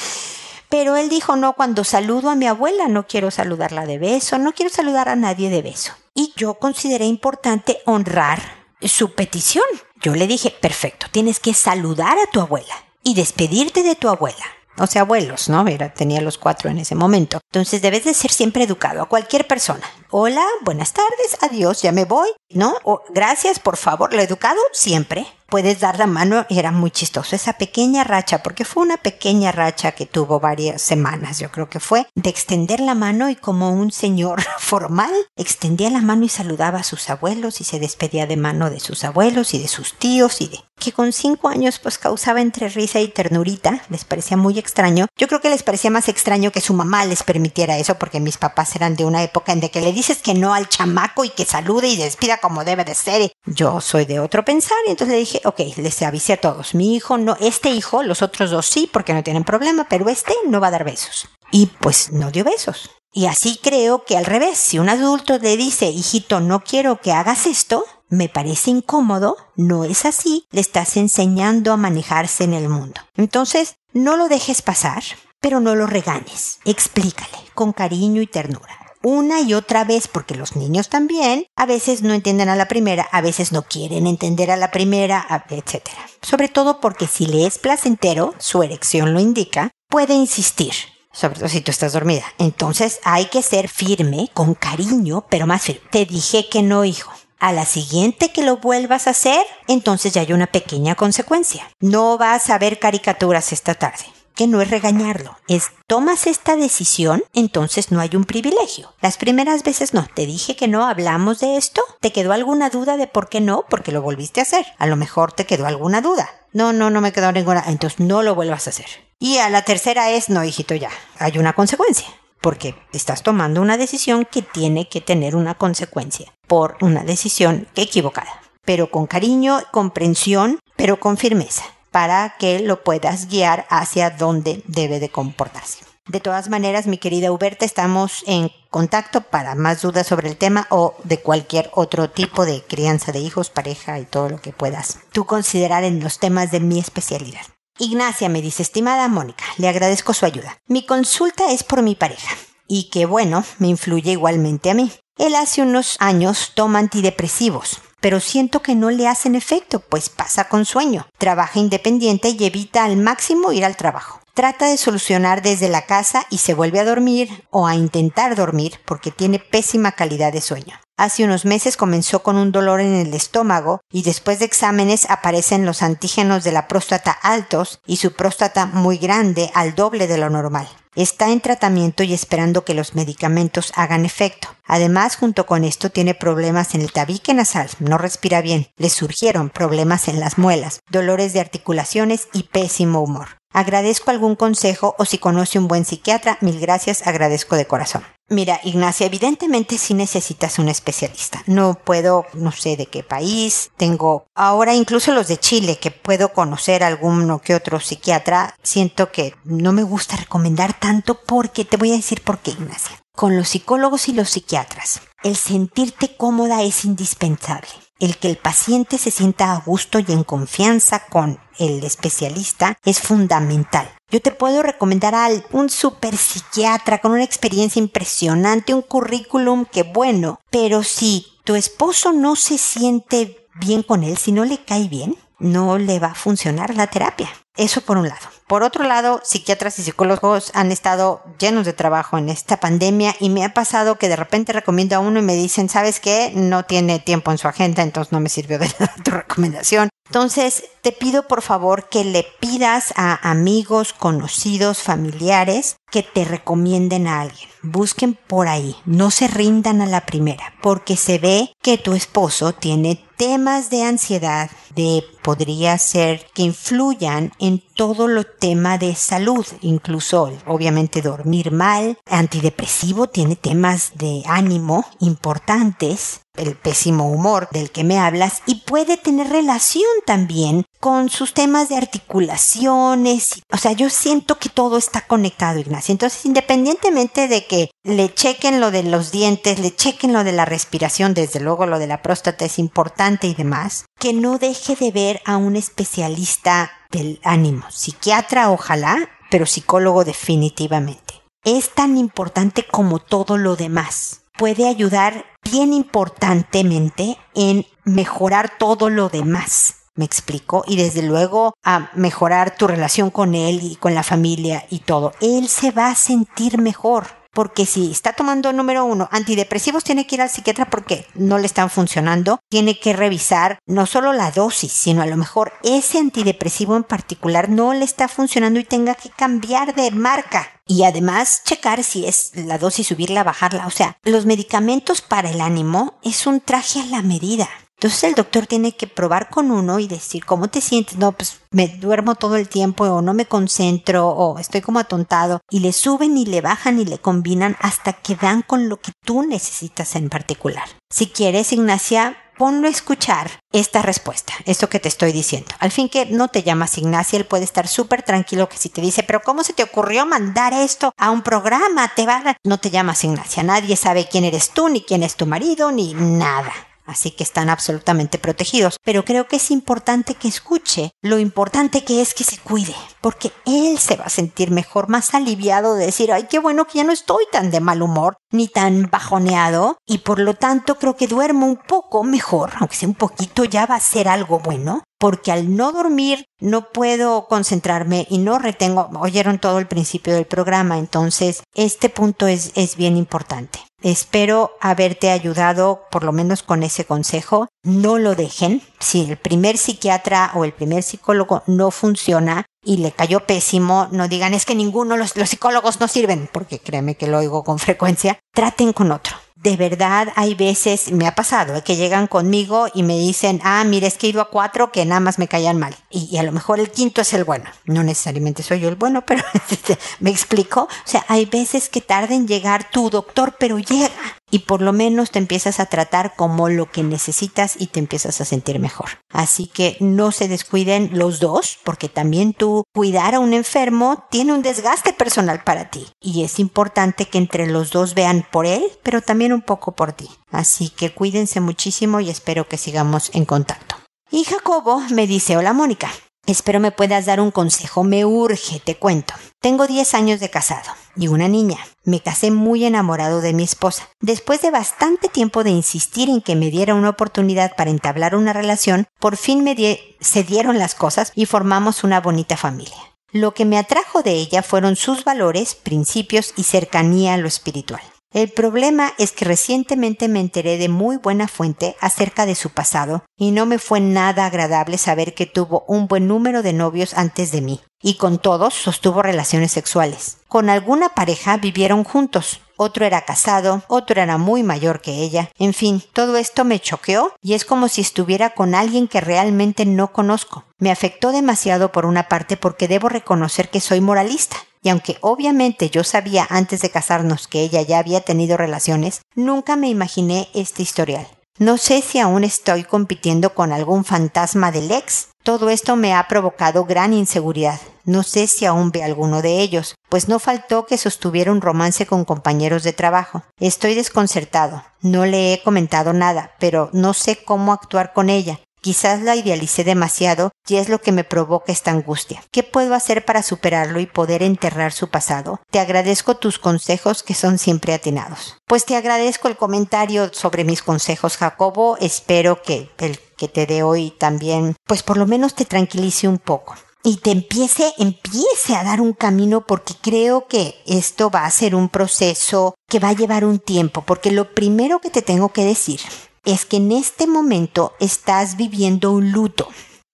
Pero 0.71 0.97
él 0.97 1.09
dijo, 1.09 1.35
no, 1.35 1.55
cuando 1.55 1.83
saludo 1.83 2.31
a 2.31 2.37
mi 2.37 2.47
abuela 2.47 2.87
no 2.87 3.07
quiero 3.07 3.33
saludarla 3.33 3.87
de 3.87 3.99
beso, 3.99 4.39
no 4.39 4.53
quiero 4.53 4.73
saludar 4.73 5.09
a 5.09 5.17
nadie 5.17 5.51
de 5.51 5.63
beso. 5.63 5.93
Y 6.15 6.33
yo 6.37 6.55
consideré 6.55 7.07
importante 7.07 7.81
honrar 7.87 8.41
su 8.81 9.13
petición. 9.13 9.65
Yo 10.01 10.15
le 10.15 10.29
dije, 10.29 10.51
perfecto, 10.51 11.07
tienes 11.11 11.41
que 11.41 11.55
saludar 11.55 12.17
a 12.19 12.31
tu 12.31 12.41
abuela 12.41 12.75
y 13.03 13.15
despedirte 13.15 13.83
de 13.83 13.97
tu 13.97 14.09
abuela. 14.09 14.45
O 14.79 14.87
sea, 14.87 15.03
abuelos, 15.03 15.49
¿no? 15.49 15.67
Era, 15.67 15.93
tenía 15.93 16.21
los 16.21 16.39
cuatro 16.39 16.71
en 16.71 16.79
ese 16.79 16.95
momento. 16.95 17.41
Entonces 17.53 17.83
debes 17.83 18.05
de 18.05 18.15
ser 18.15 18.31
siempre 18.31 18.63
educado 18.63 19.03
a 19.03 19.09
cualquier 19.09 19.47
persona. 19.47 19.87
Hola, 20.11 20.47
buenas 20.63 20.93
tardes, 20.93 21.37
adiós, 21.43 21.83
ya 21.83 21.93
me 21.93 22.05
voy, 22.05 22.29
¿no? 22.49 22.77
O, 22.85 23.03
gracias, 23.11 23.59
por 23.59 23.77
favor, 23.77 24.15
lo 24.15 24.23
educado 24.23 24.59
siempre 24.73 25.27
puedes 25.51 25.81
dar 25.81 25.99
la 25.99 26.07
mano 26.07 26.47
y 26.49 26.59
era 26.59 26.71
muy 26.71 26.91
chistoso 26.91 27.37
esa 27.37 27.55
pequeña 27.55 28.05
racha, 28.05 28.43
porque 28.43 28.65
fue 28.65 28.83
una 28.83 28.97
pequeña 28.97 29.53
racha 29.53 29.93
que 29.93 30.07
tuvo 30.07 30.41
varias 30.41 30.81
semanas, 30.81 31.39
yo 31.39 31.51
creo 31.51 31.69
que 31.69 31.81
fue, 31.81 32.07
de 32.15 32.31
extender 32.31 32.81
la 32.81 32.95
mano 32.95 33.29
y 33.29 33.37
como 33.37 33.71
un 33.73 33.91
señor 33.91 34.41
formal, 34.59 35.13
extendía 35.37 35.91
la 35.91 36.01
mano 36.01 36.25
y 36.25 36.29
saludaba 36.29 36.81
a 36.81 36.85
sus 36.85 37.11
abuelos 37.11 37.61
y 37.61 37.65
se 37.65 37.79
despedía 37.79 38.27
de 38.27 38.37
mano 38.37 38.71
de 38.71 38.81
sus 38.81 39.05
abuelos 39.05 39.55
y 39.55 39.59
de 39.59 39.69
sus 39.69 39.95
tíos 39.95 40.41
y 40.41 40.49
de 40.49 40.61
que 40.81 40.93
con 40.93 41.13
cinco 41.13 41.49
años 41.49 41.79
pues 41.79 41.99
causaba 41.99 42.41
entre 42.41 42.69
risa 42.69 42.99
y 42.99 43.07
ternurita, 43.09 43.85
les 43.89 44.05
parecía 44.05 44.37
muy 44.37 44.59
extraño. 44.59 45.07
Yo 45.17 45.29
creo 45.29 45.41
que 45.41 45.51
les 45.51 45.63
parecía 45.63 45.91
más 45.91 46.09
extraño 46.09 46.51
que 46.51 46.61
su 46.61 46.75
mamá 46.75 47.05
les 47.05 47.23
permitiera 47.23 47.79
eso 47.79 47.97
porque 47.97 48.19
mis 48.19 48.39
papás 48.39 48.75
eran 48.75 48.97
de 48.97 49.05
una 49.05 49.23
época 49.23 49.53
en 49.53 49.61
de 49.61 49.71
que 49.71 49.81
le 49.81 49.93
dices 49.93 50.19
que 50.19 50.35
no 50.35 50.55
al 50.55 50.69
chamaco 50.69 51.25
y 51.25 51.31
que 51.31 51.45
salude 51.45 51.87
y 51.87 51.97
despida 51.97 52.39
como 52.39 52.65
debe 52.65 52.85
de 52.85 52.95
ser. 52.95 53.31
Yo 53.47 53.81
soy 53.81 54.07
de 54.07 54.19
otro 54.19 54.45
pensar 54.45 54.79
y 54.87 54.91
entonces 54.91 55.15
le 55.15 55.21
dije, 55.21 55.41
ok, 55.45 55.61
les 55.77 56.03
avisé 56.03 56.33
a 56.33 56.41
todos, 56.41 56.75
mi 56.75 56.97
hijo 56.97 57.19
no, 57.19 57.37
este 57.41 57.71
hijo, 57.71 58.03
los 58.03 58.23
otros 58.23 58.51
dos 58.51 58.67
sí, 58.67 58.89
porque 58.93 59.13
no 59.13 59.23
tienen 59.23 59.45
problema, 59.45 59.87
pero 59.89 60.09
este 60.09 60.33
no 60.49 60.61
va 60.61 60.69
a 60.69 60.73
dar 60.73 60.85
besos. 60.85 61.29
Y 61.53 61.67
pues 61.67 62.13
no 62.13 62.31
dio 62.31 62.45
besos. 62.45 62.91
Y 63.13 63.27
así 63.27 63.59
creo 63.61 64.05
que 64.05 64.17
al 64.17 64.25
revés, 64.25 64.57
si 64.57 64.79
un 64.79 64.89
adulto 64.89 65.39
le 65.39 65.57
dice, 65.57 65.87
hijito, 65.87 66.41
no 66.41 66.61
quiero 66.61 67.01
que 67.01 67.13
hagas 67.13 67.47
esto, 67.47 67.85
me 68.11 68.29
parece 68.29 68.71
incómodo, 68.71 69.37
no 69.57 69.85
es 69.85 70.05
así, 70.05 70.45
le 70.51 70.61
estás 70.61 70.97
enseñando 70.97 71.73
a 71.73 71.77
manejarse 71.77 72.45
en 72.45 72.55
el 72.55 72.69
mundo. 72.69 73.01
Entonces, 73.17 73.77
no 73.93 74.17
lo 74.17 74.29
dejes 74.29 74.63
pasar, 74.63 75.03
pero 75.41 75.61
no 75.61 75.75
lo 75.75 75.87
regañes, 75.87 76.59
explícale 76.65 77.39
con 77.55 77.73
cariño 77.73 78.21
y 78.21 78.27
ternura. 78.27 78.77
una 79.03 79.41
y 79.41 79.55
otra 79.55 79.85
vez, 79.85 80.09
porque 80.09 80.35
los 80.35 80.57
niños 80.57 80.91
también 80.91 81.47
a 81.57 81.65
veces 81.65 82.03
no 82.03 82.13
entienden 82.13 82.51
a 82.51 82.57
la 82.57 82.69
primera, 82.69 83.09
a 83.13 83.23
veces 83.23 83.51
no 83.51 83.63
quieren 83.63 84.07
entender 84.07 84.51
a 84.51 84.59
la 84.59 84.71
primera, 84.71 85.27
etc. 85.49 85.89
Sobre 86.21 86.49
todo 86.49 86.81
porque 86.81 87.07
si 87.07 87.25
le 87.25 87.47
es 87.47 87.59
placentero, 87.59 88.35
su 88.39 88.63
erección 88.63 89.15
lo 89.15 89.21
indica, 89.21 89.71
puede 89.89 90.13
insistir. 90.13 90.75
Sobre 91.13 91.37
todo 91.37 91.49
si 91.49 91.63
tú 91.63 91.71
estás 91.71 91.95
dormida. 91.95 92.25
Entonces 92.39 93.01
hay 93.05 93.27
que 93.27 93.43
ser 93.43 93.69
firme, 93.69 94.29
con 94.35 94.55
cariño, 94.55 95.25
pero 95.31 95.47
más 95.47 95.63
firme. 95.63 95.89
Te 95.91 96.05
dije 96.05 96.49
que 96.51 96.63
no, 96.63 96.85
hijo. 96.85 97.11
A 97.41 97.53
la 97.53 97.65
siguiente 97.65 98.33
que 98.33 98.43
lo 98.43 98.59
vuelvas 98.59 99.07
a 99.07 99.11
hacer, 99.11 99.43
entonces 99.67 100.13
ya 100.13 100.21
hay 100.21 100.35
una 100.35 100.47
pequeña 100.47 100.95
consecuencia. 100.95 101.67
No 101.81 102.19
vas 102.19 102.51
a 102.51 102.59
ver 102.59 102.79
caricaturas 102.79 103.53
esta 103.53 103.75
tarde 103.75 104.05
que 104.35 104.47
no 104.47 104.61
es 104.63 104.71
regañarlo, 104.71 105.37
es 105.49 105.71
tomas 105.87 106.27
esta 106.27 106.57
decisión, 106.57 107.23
entonces 107.35 107.91
no 107.91 108.01
hay 108.01 108.11
un 108.15 108.25
privilegio. 108.25 108.95
Las 109.03 109.19
primeras 109.19 109.65
veces 109.65 109.93
no, 109.93 110.07
te 110.15 110.25
dije 110.25 110.57
que 110.57 110.69
no, 110.69 110.87
hablamos 110.87 111.41
de 111.41 111.57
esto, 111.57 111.83
¿te 112.01 112.13
quedó 112.13 112.33
alguna 112.33 112.71
duda 112.71 112.97
de 112.97 113.07
por 113.07 113.29
qué 113.29 113.41
no? 113.41 113.65
Porque 113.69 113.93
lo 113.93 114.01
volviste 114.01 114.41
a 114.41 114.45
hacer. 114.45 114.65
A 114.79 114.87
lo 114.87 114.97
mejor 114.97 115.33
te 115.33 115.45
quedó 115.45 115.67
alguna 115.67 116.01
duda. 116.01 116.29
No, 116.53 116.73
no, 116.73 116.89
no 116.89 117.03
me 117.03 117.13
quedó 117.13 117.33
ninguna, 117.33 117.65
entonces 117.67 118.01
no 118.01 118.23
lo 118.23 118.35
vuelvas 118.35 118.67
a 118.67 118.71
hacer. 118.71 118.87
Y 119.19 119.39
a 119.39 119.51
la 119.51 119.63
tercera 119.63 120.11
es, 120.11 120.31
no, 120.31 120.43
hijito, 120.43 120.75
ya, 120.75 120.91
hay 121.19 121.37
una 121.37 121.53
consecuencia 121.53 122.07
porque 122.41 122.75
estás 122.93 123.23
tomando 123.23 123.61
una 123.61 123.77
decisión 123.77 124.27
que 124.31 124.43
tiene 124.43 124.89
que 124.89 125.01
tener 125.01 125.37
una 125.37 125.55
consecuencia 125.55 126.33
por 126.47 126.77
una 126.81 127.05
decisión 127.05 127.69
equivocada, 127.75 128.43
pero 128.65 128.91
con 128.91 129.07
cariño, 129.07 129.59
comprensión, 129.71 130.59
pero 130.77 130.99
con 130.99 131.17
firmeza 131.17 131.65
para 131.91 132.37
que 132.39 132.61
lo 132.61 132.83
puedas 132.83 133.29
guiar 133.29 133.67
hacia 133.69 134.11
donde 134.11 134.63
debe 134.67 135.01
de 135.01 135.09
comportarse. 135.09 135.85
De 136.09 136.21
todas 136.21 136.49
maneras, 136.49 136.87
mi 136.87 136.99
querida 136.99 137.31
Huberta, 137.31 137.65
estamos 137.65 138.25
en 138.27 138.51
contacto 138.69 139.21
para 139.21 139.55
más 139.55 139.83
dudas 139.83 140.07
sobre 140.07 140.29
el 140.29 140.37
tema 140.37 140.67
o 140.71 140.97
de 141.05 141.21
cualquier 141.21 141.71
otro 141.73 142.11
tipo 142.11 142.47
de 142.47 142.63
crianza 142.63 143.13
de 143.13 143.21
hijos, 143.21 143.51
pareja 143.51 143.99
y 143.99 144.07
todo 144.07 144.29
lo 144.29 144.41
que 144.41 144.53
puedas 144.53 144.99
tú 145.13 145.25
considerar 145.25 145.85
en 145.85 146.01
los 146.01 146.19
temas 146.19 146.51
de 146.51 146.61
mi 146.61 146.81
especialidad. 146.81 147.43
Ignacia 147.81 148.29
me 148.29 148.43
dice, 148.43 148.63
estimada 148.63 149.09
Mónica, 149.09 149.45
le 149.57 149.67
agradezco 149.67 150.13
su 150.13 150.27
ayuda. 150.27 150.59
Mi 150.67 150.85
consulta 150.85 151.51
es 151.51 151.65
por 151.65 151.83
mi 151.83 151.95
pareja 151.95 152.37
y 152.69 152.91
que 152.91 153.07
bueno, 153.07 153.45
me 153.59 153.69
influye 153.69 154.13
igualmente 154.13 154.71
a 154.71 154.75
mí. 154.75 154.93
Él 155.17 155.35
hace 155.35 155.63
unos 155.63 155.97
años 155.99 156.53
toma 156.55 156.79
antidepresivos 156.79 157.81
pero 158.01 158.19
siento 158.21 158.63
que 158.63 158.75
no 158.75 158.91
le 158.91 159.07
hacen 159.07 159.35
efecto, 159.35 159.81
pues 159.81 160.09
pasa 160.09 160.49
con 160.49 160.65
sueño, 160.65 161.07
trabaja 161.19 161.59
independiente 161.59 162.31
y 162.31 162.45
evita 162.45 162.85
al 162.85 162.97
máximo 162.97 163.53
ir 163.53 163.65
al 163.65 163.77
trabajo. 163.77 164.20
Trata 164.35 164.69
de 164.69 164.77
solucionar 164.77 165.43
desde 165.43 165.69
la 165.69 165.83
casa 165.83 166.27
y 166.31 166.39
se 166.39 166.55
vuelve 166.55 166.79
a 166.81 166.85
dormir 166.85 167.45
o 167.51 167.67
a 167.67 167.75
intentar 167.75 168.37
dormir 168.37 168.75
porque 168.85 169.11
tiene 169.11 169.39
pésima 169.39 169.93
calidad 169.93 170.33
de 170.33 170.41
sueño. 170.41 170.79
Hace 170.97 171.25
unos 171.25 171.47
meses 171.47 171.77
comenzó 171.77 172.23
con 172.23 172.37
un 172.37 172.53
dolor 172.53 172.81
en 172.81 172.95
el 172.95 173.15
estómago 173.15 173.81
y 173.91 174.03
después 174.03 174.39
de 174.39 174.45
exámenes 174.45 175.09
aparecen 175.09 175.65
los 175.65 175.83
antígenos 175.83 176.45
de 176.45 176.53
la 176.53 176.69
próstata 176.69 177.11
altos 177.11 177.81
y 177.87 177.97
su 177.97 178.13
próstata 178.13 178.67
muy 178.67 178.99
grande 178.99 179.51
al 179.55 179.75
doble 179.75 180.07
de 180.07 180.19
lo 180.19 180.29
normal. 180.31 180.69
Está 180.95 181.31
en 181.31 181.41
tratamiento 181.41 182.03
y 182.03 182.13
esperando 182.13 182.65
que 182.65 182.75
los 182.75 182.95
medicamentos 182.95 183.73
hagan 183.77 184.05
efecto. 184.05 184.49
Además, 184.67 185.17
junto 185.17 185.47
con 185.47 185.65
esto 185.65 185.91
tiene 185.91 186.15
problemas 186.15 186.75
en 186.75 186.83
el 186.83 186.93
tabique 186.93 187.33
nasal, 187.33 187.71
no 187.79 187.97
respira 187.97 188.43
bien, 188.43 188.69
le 188.77 188.91
surgieron 188.91 189.51
problemas 189.51 190.07
en 190.09 190.21
las 190.21 190.37
muelas, 190.37 190.81
dolores 190.91 191.33
de 191.33 191.41
articulaciones 191.41 192.29
y 192.33 192.43
pésimo 192.43 193.01
humor. 193.01 193.40
Agradezco 193.53 194.13
algún 194.13 194.37
consejo 194.37 194.95
o 194.99 195.05
si 195.05 195.19
conoce 195.19 195.59
un 195.59 195.67
buen 195.67 195.85
psiquiatra, 195.85 196.39
mil 196.41 196.61
gracias, 196.61 197.07
agradezco 197.07 197.57
de 197.57 197.67
corazón. 197.67 198.05
Mira, 198.29 198.61
Ignacia, 198.63 199.07
evidentemente 199.07 199.77
sí 199.77 199.93
necesitas 199.93 200.61
un 200.61 200.69
especialista. 200.69 201.43
No 201.47 201.75
puedo, 201.75 202.27
no 202.33 202.53
sé 202.53 202.77
de 202.77 202.87
qué 202.87 203.03
país, 203.03 203.73
tengo 203.77 204.25
ahora 204.37 204.75
incluso 204.75 205.13
los 205.13 205.27
de 205.27 205.39
Chile, 205.39 205.79
que 205.81 205.91
puedo 205.91 206.33
conocer 206.33 206.85
alguno 206.85 207.41
que 207.41 207.57
otro 207.57 207.81
psiquiatra. 207.81 208.55
Siento 208.63 209.11
que 209.11 209.35
no 209.43 209.73
me 209.73 209.83
gusta 209.83 210.17
recomendar 210.17 210.79
tanto 210.79 211.21
porque 211.21 211.65
te 211.65 211.77
voy 211.77 211.91
a 211.91 211.97
decir 211.97 212.23
por 212.23 212.39
qué, 212.39 212.53
Ignacia. 212.53 213.01
Con 213.17 213.37
los 213.37 213.49
psicólogos 213.49 214.09
y 214.09 214.13
los 214.13 214.31
psiquiatras, 214.31 215.01
el 215.25 215.35
sentirte 215.35 216.17
cómoda 216.17 216.63
es 216.63 216.85
indispensable 216.85 217.69
el 218.01 218.17
que 218.17 218.29
el 218.29 218.37
paciente 218.37 218.99
se 218.99 219.11
sienta 219.11 219.53
a 219.53 219.61
gusto 219.61 219.99
y 219.99 220.07
en 220.09 220.25
confianza 220.25 221.05
con 221.07 221.39
el 221.59 221.85
especialista 221.85 222.79
es 222.85 223.01
fundamental. 223.01 223.89
Yo 224.11 224.21
te 224.21 224.33
puedo 224.33 224.63
recomendar 224.63 225.15
a 225.15 225.29
un 225.53 225.71
super 225.71 226.17
psiquiatra 226.17 226.99
con 226.99 227.13
una 227.13 227.23
experiencia 227.23 227.79
impresionante, 227.79 228.75
un 228.75 228.83
currículum 228.83 229.67
que 229.67 229.85
bueno, 229.85 230.41
pero 230.51 230.83
si 230.83 231.27
tu 231.45 231.55
esposo 231.55 232.13
no 232.13 232.35
se 232.35 232.59
siente 232.59 233.47
bien 233.61 233.83
con 233.83 234.03
él, 234.03 234.17
si 234.17 234.33
no 234.33 234.45
le 234.45 234.59
cae 234.65 234.89
bien, 234.89 235.17
no 235.39 235.79
le 235.79 236.01
va 236.01 236.09
a 236.09 236.15
funcionar 236.15 236.75
la 236.75 236.89
terapia. 236.89 237.29
Eso 237.57 237.83
por 237.83 237.99
un 237.99 238.09
lado. 238.09 238.27
Por 238.51 238.65
otro 238.65 238.83
lado, 238.83 239.21
psiquiatras 239.23 239.79
y 239.79 239.85
psicólogos 239.85 240.51
han 240.55 240.73
estado 240.73 241.23
llenos 241.39 241.65
de 241.67 241.73
trabajo 241.73 242.19
en 242.19 242.29
esta 242.29 242.59
pandemia 242.59 243.15
y 243.21 243.29
me 243.29 243.45
ha 243.45 243.55
pasado 243.55 243.95
que 243.95 244.09
de 244.09 244.17
repente 244.17 244.53
recomiendo 244.53 244.97
a 244.97 244.99
uno 244.99 245.21
y 245.21 245.23
me 245.23 245.37
dicen, 245.37 245.69
¿sabes 245.69 246.01
qué? 246.01 246.33
No 246.35 246.65
tiene 246.65 246.99
tiempo 246.99 247.31
en 247.31 247.39
su 247.39 247.47
agenda, 247.47 247.85
entonces 247.85 248.11
no 248.11 248.19
me 248.19 248.29
sirvió 248.29 248.59
de 248.59 248.67
nada 248.81 248.93
tu 249.05 249.13
recomendación. 249.13 249.89
Entonces, 250.11 250.65
te 250.83 250.91
pido 250.91 251.29
por 251.29 251.41
favor 251.41 251.89
que 251.89 252.03
le 252.03 252.27
pidas 252.41 252.93
a 252.97 253.31
amigos, 253.31 253.93
conocidos, 253.93 254.79
familiares 254.79 255.77
que 255.93 256.03
te 256.03 256.25
recomienden 256.25 257.07
a 257.07 257.21
alguien. 257.21 257.49
Busquen 257.63 258.15
por 258.15 258.49
ahí, 258.49 258.75
no 258.85 259.13
se 259.13 259.29
rindan 259.29 259.81
a 259.81 259.87
la 259.87 260.07
primera, 260.07 260.55
porque 260.61 260.97
se 260.97 261.19
ve 261.19 261.53
que 261.63 261.79
tu 261.79 261.93
esposo 261.93 262.53
tiene 262.53 263.07
temas 263.17 263.71
de 263.71 263.85
ansiedad, 263.85 264.51
de 264.75 265.05
podría 265.23 265.79
ser 265.79 266.27
que 266.35 266.43
influyan 266.43 267.33
en 267.39 267.63
todo 267.81 268.09
lo 268.09 268.25
tema 268.25 268.77
de 268.77 268.95
salud, 268.95 269.47
incluso 269.63 270.31
obviamente 270.45 271.01
dormir 271.01 271.51
mal, 271.51 271.97
antidepresivo 272.05 273.07
tiene 273.07 273.37
temas 273.37 273.93
de 273.95 274.23
ánimo 274.27 274.85
importantes 274.99 276.21
el 276.37 276.57
pésimo 276.57 277.11
humor 277.11 277.49
del 277.53 277.71
que 277.71 277.85
me 277.85 277.99
hablas 277.99 278.43
y 278.47 278.57
puede 278.57 278.97
tener 278.97 279.29
relación 279.29 279.85
también 280.07 280.67
con 280.81 281.11
sus 281.11 281.35
temas 281.35 281.69
de 281.69 281.77
articulaciones. 281.77 283.43
O 283.53 283.59
sea, 283.59 283.73
yo 283.73 283.91
siento 283.91 284.39
que 284.39 284.49
todo 284.49 284.79
está 284.79 285.03
conectado, 285.03 285.59
Ignacia. 285.59 285.93
Entonces, 285.93 286.25
independientemente 286.25 287.29
de 287.29 287.47
que 287.47 287.71
le 287.85 288.13
chequen 288.13 288.61
lo 288.61 288.71
de 288.71 288.83
los 288.83 289.13
dientes, 289.13 289.59
le 289.59 289.75
chequen 289.75 290.13
lo 290.13 290.25
de 290.25 290.33
la 290.33 290.47
respiración, 290.47 291.15
desde 291.15 291.41
luego 291.41 291.67
lo 291.67 291.79
de 291.79 291.87
la 291.87 292.03
próstata 292.03 292.47
es 292.47 292.59
importante 292.59 293.27
y 293.27 293.35
demás, 293.35 293.85
que 293.99 294.15
no 294.15 294.39
deje 294.39 294.75
de 294.75 294.91
ver 294.91 295.21
a 295.27 295.37
un 295.37 295.57
especialista 295.57 296.73
del 296.91 297.21
ánimo, 297.23 297.67
psiquiatra 297.71 298.51
ojalá, 298.51 299.11
pero 299.31 299.47
psicólogo 299.47 300.05
definitivamente. 300.05 301.23
Es 301.45 301.71
tan 301.71 301.97
importante 301.97 302.67
como 302.67 302.99
todo 302.99 303.39
lo 303.39 303.57
demás 303.57 304.21
puede 304.41 304.67
ayudar 304.67 305.27
bien 305.53 305.75
importantemente 305.75 307.19
en 307.35 307.67
mejorar 307.85 308.57
todo 308.59 308.89
lo 308.89 309.11
demás. 309.11 309.80
¿Me 309.97 310.05
explico? 310.05 310.65
Y 310.67 310.77
desde 310.77 311.03
luego 311.03 311.55
a 311.65 311.91
mejorar 311.95 312.57
tu 312.57 312.67
relación 312.67 313.11
con 313.11 313.35
él 313.35 313.61
y 313.63 313.77
con 313.77 313.95
la 313.95 314.03
familia 314.03 314.65
y 314.71 314.81
todo. 314.81 315.13
Él 315.21 315.49
se 315.49 315.73
va 315.73 315.89
a 315.89 315.95
sentir 315.95 316.59
mejor 316.59 317.21
porque 317.33 317.65
si 317.65 317.91
está 317.91 318.13
tomando 318.13 318.53
número 318.53 318.85
uno 318.85 319.09
antidepresivos 319.13 319.85
tiene 319.85 320.07
que 320.07 320.17
ir 320.17 320.23
al 320.23 320.31
psiquiatra 320.31 320.69
porque 320.69 321.07
no 321.15 321.39
le 321.39 321.47
están 321.47 321.71
funcionando, 321.71 322.41
tiene 322.49 322.79
que 322.79 322.93
revisar 322.93 323.59
no 323.67 323.87
solo 323.87 324.13
la 324.13 324.31
dosis, 324.31 324.73
sino 324.73 325.03
a 325.03 325.07
lo 325.07 325.17
mejor 325.17 325.53
ese 325.63 325.99
antidepresivo 325.99 326.77
en 326.77 326.85
particular 326.85 327.49
no 327.49 327.73
le 327.73 327.85
está 327.85 328.09
funcionando 328.09 328.59
y 328.59 328.65
tenga 328.65 328.95
que 328.95 329.11
cambiar 329.11 329.75
de 329.75 329.91
marca. 329.91 330.49
Y 330.67 330.85
además 330.85 331.43
checar 331.45 331.83
si 331.83 332.07
es 332.07 332.33
la 332.35 332.59
dosis 332.59 332.89
subirla, 332.89 333.25
bajarla. 333.25 333.67
O 333.67 333.71
sea, 333.71 333.97
los 334.05 334.25
medicamentos 334.25 335.01
para 335.01 335.31
el 335.31 335.41
ánimo 335.41 335.99
es 336.03 336.27
un 336.27 336.41
traje 336.41 336.81
a 336.81 336.87
la 336.87 337.03
medida. 337.03 337.49
Entonces 337.81 338.05
el 338.05 338.15
doctor 338.15 338.47
tiene 338.47 338.77
que 338.77 338.87
probar 338.87 339.31
con 339.31 339.51
uno 339.51 339.79
y 339.79 339.89
decir, 339.89 340.27
¿cómo 340.27 340.49
te 340.49 340.61
sientes? 340.61 340.99
No, 340.99 341.13
pues 341.13 341.41
me 341.51 341.67
duermo 341.67 342.15
todo 342.15 342.37
el 342.37 342.47
tiempo 342.47 342.85
o 342.85 343.01
no 343.01 343.15
me 343.15 343.25
concentro 343.25 344.07
o 344.07 344.39
estoy 344.39 344.61
como 344.61 344.81
atontado. 344.81 345.41
Y 345.49 345.61
le 345.61 345.73
suben 345.73 346.19
y 346.19 346.27
le 346.27 346.43
bajan 346.43 346.79
y 346.79 346.85
le 346.85 346.99
combinan 346.99 347.57
hasta 347.59 347.95
que 347.95 348.17
dan 348.17 348.43
con 348.43 348.69
lo 348.69 348.83
que 348.83 348.93
tú 349.03 349.23
necesitas 349.23 349.97
en 349.97 350.11
particular. 350.11 350.69
Si 350.91 351.07
quieres, 351.07 351.55
Ignacia, 351.55 352.19
ponlo 352.37 352.69
a 352.69 352.71
escuchar 352.71 353.31
esta 353.51 353.81
respuesta, 353.81 354.35
esto 354.45 354.69
que 354.69 354.79
te 354.79 354.89
estoy 354.89 355.13
diciendo. 355.13 355.55
Al 355.59 355.71
fin 355.71 355.89
que 355.89 356.05
no 356.05 356.29
te 356.29 356.43
llamas 356.43 356.77
Ignacia, 356.77 357.19
él 357.19 357.25
puede 357.25 357.45
estar 357.45 357.67
súper 357.67 358.03
tranquilo 358.03 358.51
que 358.51 358.59
si 358.59 358.69
te 358.69 358.83
dice, 358.83 359.05
pero 359.05 359.23
¿cómo 359.23 359.43
se 359.43 359.55
te 359.55 359.63
ocurrió 359.63 360.05
mandar 360.05 360.53
esto 360.53 360.93
a 360.99 361.11
un 361.11 361.23
programa? 361.23 361.91
Te 361.97 362.05
va 362.05 362.17
a... 362.17 362.37
No 362.45 362.59
te 362.59 362.69
llamas 362.69 363.05
Ignacia, 363.05 363.43
nadie 363.43 363.75
sabe 363.77 364.07
quién 364.07 364.25
eres 364.25 364.51
tú, 364.51 364.69
ni 364.69 364.83
quién 364.83 365.03
es 365.03 365.17
tu 365.17 365.25
marido, 365.25 365.73
ni 365.73 365.95
nada. 365.95 366.53
Así 366.91 367.11
que 367.11 367.23
están 367.23 367.49
absolutamente 367.49 368.19
protegidos. 368.19 368.77
Pero 368.85 369.05
creo 369.05 369.27
que 369.27 369.37
es 369.37 369.51
importante 369.51 370.15
que 370.15 370.29
escuche 370.29 370.93
lo 371.03 371.19
importante 371.19 371.85
que 371.85 372.01
es 372.01 372.15
que 372.15 372.25
se 372.25 372.39
cuide, 372.39 372.75
porque 373.01 373.33
él 373.47 373.79
se 373.79 373.97
va 373.97 374.05
a 374.05 374.11
sentir 374.11 374.51
mejor, 374.51 374.89
más 374.89 375.15
aliviado 375.15 375.75
de 375.75 375.87
decir, 375.87 376.13
ay, 376.13 376.27
qué 376.29 376.39
bueno 376.39 376.67
que 376.67 376.79
ya 376.79 376.85
no 376.85 376.93
estoy 376.93 377.25
tan 377.31 377.51
de 377.51 377.61
mal 377.61 377.83
humor, 377.83 378.17
ni 378.31 378.49
tan 378.49 378.89
bajoneado, 378.91 379.79
y 379.87 379.99
por 379.99 380.19
lo 380.19 380.35
tanto 380.35 380.77
creo 380.77 380.97
que 380.97 381.07
duermo 381.07 381.47
un 381.47 381.57
poco 381.57 382.05
mejor, 382.05 382.53
aunque 382.59 382.77
sea 382.77 382.89
un 382.89 382.95
poquito, 382.95 383.45
ya 383.45 383.67
va 383.67 383.77
a 383.77 383.81
ser 383.81 384.09
algo 384.09 384.41
bueno, 384.41 384.83
porque 384.99 385.33
al 385.33 385.57
no 385.57 385.73
dormir 385.73 386.27
no 386.41 386.71
puedo 386.71 387.27
concentrarme 387.27 388.07
y 388.11 388.19
no 388.19 388.39
retengo, 388.39 388.91
oyeron 389.01 389.39
todo 389.39 389.59
el 389.59 389.67
principio 389.67 390.15
del 390.15 390.27
programa, 390.27 390.79
entonces 390.79 391.43
este 391.55 391.89
punto 391.89 392.27
es, 392.27 392.53
es 392.55 392.77
bien 392.77 392.97
importante. 392.97 393.61
Espero 393.83 394.53
haberte 394.61 395.11
ayudado 395.11 395.83
por 395.91 396.05
lo 396.05 396.13
menos 396.13 396.43
con 396.43 396.63
ese 396.63 396.85
consejo. 396.85 397.49
No 397.63 397.99
lo 397.99 398.15
dejen. 398.15 398.63
Si 398.79 399.05
el 399.05 399.17
primer 399.17 399.57
psiquiatra 399.59 400.33
o 400.35 400.45
el 400.45 400.53
primer 400.53 400.83
psicólogo 400.83 401.43
no 401.47 401.71
funciona 401.71 402.47
y 402.63 402.79
le 402.79 402.93
cayó 402.93 403.21
pésimo, 403.21 403.89
no 403.91 404.09
digan 404.09 404.35
es 404.35 404.45
que 404.45 404.55
ninguno, 404.55 404.97
los, 404.97 405.17
los 405.17 405.31
psicólogos 405.31 405.81
no 405.81 405.89
sirven, 405.89 406.29
porque 406.33 406.59
créeme 406.59 406.95
que 406.95 407.07
lo 407.07 407.19
oigo 407.19 407.43
con 407.43 407.59
frecuencia. 407.59 408.19
Traten 408.35 408.73
con 408.73 408.93
otro 408.93 409.20
de 409.43 409.57
verdad 409.57 410.13
hay 410.17 410.35
veces, 410.35 410.93
me 410.93 411.07
ha 411.07 411.15
pasado, 411.15 411.57
¿eh? 411.57 411.63
que 411.63 411.77
llegan 411.77 412.07
conmigo 412.07 412.67
y 412.75 412.83
me 412.83 412.99
dicen, 412.99 413.41
ah, 413.43 413.65
mira, 413.65 413.87
es 413.87 413.97
que 413.97 414.07
he 414.07 414.11
ido 414.11 414.21
a 414.21 414.29
cuatro 414.29 414.71
que 414.71 414.85
nada 414.85 415.01
más 415.01 415.19
me 415.19 415.29
caían 415.29 415.59
mal. 415.59 415.75
Y, 415.89 416.19
a 416.19 416.23
lo 416.23 416.33
mejor 416.33 416.61
el 416.61 416.71
quinto 416.71 417.01
es 417.01 417.15
el 417.15 417.25
bueno. 417.25 417.47
No 417.65 417.83
necesariamente 417.83 418.43
soy 418.43 418.61
yo 418.61 418.69
el 418.69 418.77
bueno, 418.77 419.05
pero 419.07 419.23
me 420.01 420.11
explico. 420.11 420.63
O 420.63 420.69
sea, 420.89 421.05
hay 421.09 421.25
veces 421.25 421.71
que 421.71 421.81
tarda 421.81 422.15
en 422.15 422.29
llegar 422.29 422.71
tu 422.71 422.91
doctor, 422.91 423.37
pero 423.39 423.59
llega. 423.59 423.91
Y 424.33 424.41
por 424.41 424.63
lo 424.63 424.73
menos 424.73 425.11
te 425.11 425.19
empiezas 425.19 425.59
a 425.59 425.67
tratar 425.67 426.15
como 426.15 426.49
lo 426.49 426.71
que 426.71 426.85
necesitas 426.85 427.57
y 427.59 427.67
te 427.67 427.81
empiezas 427.81 428.21
a 428.21 428.25
sentir 428.25 428.61
mejor. 428.61 428.91
Así 429.13 429.49
que 429.49 429.77
no 429.81 430.13
se 430.13 430.29
descuiden 430.29 430.91
los 430.93 431.19
dos, 431.19 431.59
porque 431.65 431.89
también 431.89 432.33
tú 432.33 432.63
cuidar 432.73 433.17
a 433.17 433.19
un 433.19 433.35
enfermo 433.35 434.05
tiene 434.09 434.33
un 434.33 434.43
desgaste 434.43 434.93
personal 434.93 435.43
para 435.43 435.71
ti. 435.71 435.89
Y 436.01 436.23
es 436.23 436.39
importante 436.39 437.07
que 437.07 437.19
entre 437.19 437.49
los 437.49 437.73
dos 437.73 437.95
vean 437.95 438.25
por 438.31 438.47
él, 438.47 438.63
pero 438.85 439.03
también 439.03 439.30
un 439.33 439.43
poco 439.43 439.73
por 439.73 439.93
ti. 439.93 440.09
Así 440.31 440.71
que 440.71 440.93
cuídense 440.93 441.41
muchísimo 441.41 442.01
y 442.01 442.11
espero 442.11 442.49
que 442.49 442.59
sigamos 442.59 443.11
en 443.15 443.25
contacto. 443.25 443.77
Y 444.11 444.25
Jacobo 444.25 444.81
me 444.91 445.07
dice, 445.07 445.37
hola 445.37 445.53
Mónica, 445.53 445.91
espero 446.27 446.61
me 446.61 446.73
puedas 446.73 447.07
dar 447.07 447.21
un 447.21 447.31
consejo, 447.31 447.85
me 447.85 448.05
urge, 448.05 448.61
te 448.61 448.77
cuento. 448.77 449.15
Tengo 449.41 449.67
10 449.67 449.95
años 449.95 450.21
de 450.21 450.31
casado 450.31 450.71
y 450.97 451.09
una 451.09 451.29
niña. 451.29 451.59
Me 451.85 452.01
casé 452.01 452.31
muy 452.31 452.65
enamorado 452.65 453.21
de 453.21 453.33
mi 453.33 453.45
esposa. 453.45 453.89
Después 454.01 454.43
de 454.43 454.51
bastante 454.51 455.09
tiempo 455.09 455.45
de 455.45 455.51
insistir 455.51 456.11
en 456.11 456.21
que 456.21 456.37
me 456.37 456.51
diera 456.51 456.75
una 456.75 456.91
oportunidad 456.91 457.57
para 457.57 457.71
entablar 457.71 458.15
una 458.17 458.33
relación, 458.33 458.87
por 458.99 459.17
fin 459.17 459.45
me 459.45 459.55
se 460.01 460.25
dieron 460.25 460.59
las 460.59 460.75
cosas 460.75 461.13
y 461.15 461.27
formamos 461.27 461.85
una 461.85 462.01
bonita 462.01 462.37
familia. 462.37 462.77
Lo 463.13 463.35
que 463.35 463.45
me 463.45 463.59
atrajo 463.59 464.03
de 464.03 464.13
ella 464.13 464.43
fueron 464.43 464.77
sus 464.77 465.05
valores, 465.05 465.55
principios 465.55 466.33
y 466.37 466.45
cercanía 466.45 467.15
a 467.15 467.17
lo 467.17 467.27
espiritual. 467.27 467.83
El 468.13 468.29
problema 468.29 468.93
es 468.99 469.13
que 469.13 469.25
recientemente 469.25 470.09
me 470.09 470.19
enteré 470.19 470.59
de 470.59 470.69
muy 470.69 470.97
buena 470.97 471.29
fuente 471.29 471.77
acerca 471.81 472.27
de 472.27 472.35
su 472.35 472.51
pasado 472.51 473.05
y 473.17 473.31
no 473.31 473.47
me 473.47 473.61
fue 473.61 473.79
nada 473.79 474.27
agradable 474.27 474.79
saber 474.79 475.15
que 475.15 475.27
tuvo 475.27 475.65
un 475.69 475.87
buen 475.87 476.09
número 476.09 476.43
de 476.43 476.53
novios 476.53 476.95
antes 476.95 477.31
de 477.31 477.41
mí 477.41 477.61
y 477.81 477.99
con 477.99 478.19
todos 478.19 478.53
sostuvo 478.53 479.01
relaciones 479.01 479.53
sexuales. 479.53 480.19
Con 480.27 480.51
alguna 480.51 480.89
pareja 480.89 481.37
vivieron 481.37 481.85
juntos, 481.85 482.41
otro 482.57 482.85
era 482.85 483.03
casado, 483.03 483.63
otro 483.69 484.03
era 484.03 484.19
muy 484.19 484.43
mayor 484.43 484.81
que 484.81 484.91
ella, 484.91 485.31
en 485.39 485.55
fin, 485.55 485.81
todo 485.93 486.17
esto 486.17 486.45
me 486.45 486.59
choqueó 486.59 487.15
y 487.23 487.35
es 487.35 487.45
como 487.45 487.69
si 487.69 487.81
estuviera 487.81 488.31
con 488.31 488.57
alguien 488.57 488.89
que 488.89 489.01
realmente 489.01 489.65
no 489.67 489.93
conozco. 489.93 490.45
Me 490.59 490.73
afectó 490.73 491.13
demasiado 491.13 491.71
por 491.71 491.87
una 491.87 492.09
parte 492.09 492.37
porque 492.37 492.67
debo 492.67 492.89
reconocer 492.89 493.51
que 493.51 493.61
soy 493.61 493.81
moralista 493.81 494.37
y 494.63 494.69
aunque 494.69 494.99
obviamente 495.01 495.71
yo 495.71 495.85
sabía 495.85 496.27
antes 496.31 496.61
de 496.61 496.71
casarnos 496.71 497.29
que 497.29 497.41
ella 497.41 497.63
ya 497.63 497.79
había 497.79 498.01
tenido 498.01 498.37
relaciones, 498.37 499.03
nunca 499.15 499.57
me 499.57 499.69
imaginé 499.69 500.29
este 500.35 500.63
historial. 500.63 501.07
No 501.39 501.57
sé 501.57 501.81
si 501.81 501.99
aún 501.99 502.23
estoy 502.23 502.65
compitiendo 502.65 503.35
con 503.35 503.53
algún 503.53 503.87
fantasma 503.87 504.53
del 504.53 504.71
ex. 504.71 505.09
Todo 505.23 505.49
esto 505.49 505.75
me 505.75 505.95
ha 505.95 506.07
provocado 506.07 506.67
gran 506.67 506.93
inseguridad. 506.93 507.59
No 507.87 508.03
sé 508.03 508.27
si 508.27 508.45
aún 508.45 508.71
ve 508.71 508.85
alguno 508.85 509.23
de 509.23 509.41
ellos, 509.41 509.75
pues 509.89 510.07
no 510.07 510.19
faltó 510.19 510.67
que 510.67 510.77
sostuviera 510.77 511.33
un 511.33 511.41
romance 511.41 511.87
con 511.87 512.05
compañeros 512.05 512.63
de 512.63 512.75
trabajo. 512.75 513.23
Estoy 513.39 513.75
desconcertado. 513.75 514.65
No 514.83 515.07
le 515.07 515.33
he 515.33 515.43
comentado 515.43 515.95
nada, 515.95 516.33
pero 516.39 516.69
no 516.75 516.93
sé 516.93 517.17
cómo 517.25 517.55
actuar 517.55 517.95
con 517.95 518.11
ella. 518.11 518.39
Quizás 518.61 519.01
la 519.01 519.17
idealicé 519.17 519.65
demasiado 519.65 520.33
y 520.47 520.57
es 520.57 520.69
lo 520.69 520.81
que 520.81 520.93
me 520.93 521.05
provoca 521.05 521.53
esta 521.53 521.71
angustia. 521.71 522.23
¿Qué 522.31 522.43
puedo 522.43 522.75
hacer 522.75 523.05
para 523.05 523.23
superarlo 523.23 523.81
y 523.81 523.87
poder 523.87 524.23
enterrar 524.23 524.73
su 524.73 524.89
pasado? 524.89 525.41
Te 525.51 525.61
agradezco 525.61 526.17
tus 526.17 526.39
consejos 526.39 527.03
que 527.03 527.15
son 527.15 527.39
siempre 527.39 527.73
atinados. 527.73 528.37
Pues 528.47 528.67
te 528.67 528.77
agradezco 528.77 529.29
el 529.29 529.37
comentario 529.37 530.13
sobre 530.13 530.45
mis 530.45 530.63
consejos, 530.63 531.17
Jacobo. 531.17 531.79
Espero 531.79 532.43
que 532.43 532.71
el 532.79 532.99
que 533.17 533.29
te 533.29 533.47
dé 533.47 533.63
hoy 533.63 533.93
también, 533.99 534.57
pues 534.67 534.83
por 534.83 534.97
lo 534.97 535.07
menos 535.07 535.35
te 535.35 535.45
tranquilice 535.45 536.09
un 536.09 536.19
poco 536.19 536.55
y 536.83 536.97
te 536.97 537.11
empiece, 537.11 537.75
empiece 537.79 538.57
a 538.57 538.65
dar 538.65 538.81
un 538.81 538.93
camino 538.93 539.43
porque 539.47 539.75
creo 539.81 540.27
que 540.27 540.55
esto 540.67 541.11
va 541.11 541.25
a 541.25 541.31
ser 541.31 541.55
un 541.55 541.69
proceso 541.69 542.55
que 542.69 542.79
va 542.79 542.91
a 542.91 542.95
llevar 542.95 543.25
un 543.25 543.39
tiempo, 543.39 543.83
porque 543.83 544.11
lo 544.11 544.35
primero 544.35 544.81
que 544.81 544.91
te 544.91 545.03
tengo 545.03 545.31
que 545.31 545.45
decir 545.45 545.81
es 546.25 546.45
que 546.47 546.59
en 546.59 546.73
este 546.73 547.07
momento 547.07 547.75
estás 547.81 548.37
viviendo 548.37 548.93
un 548.93 549.13
luto. 549.13 549.49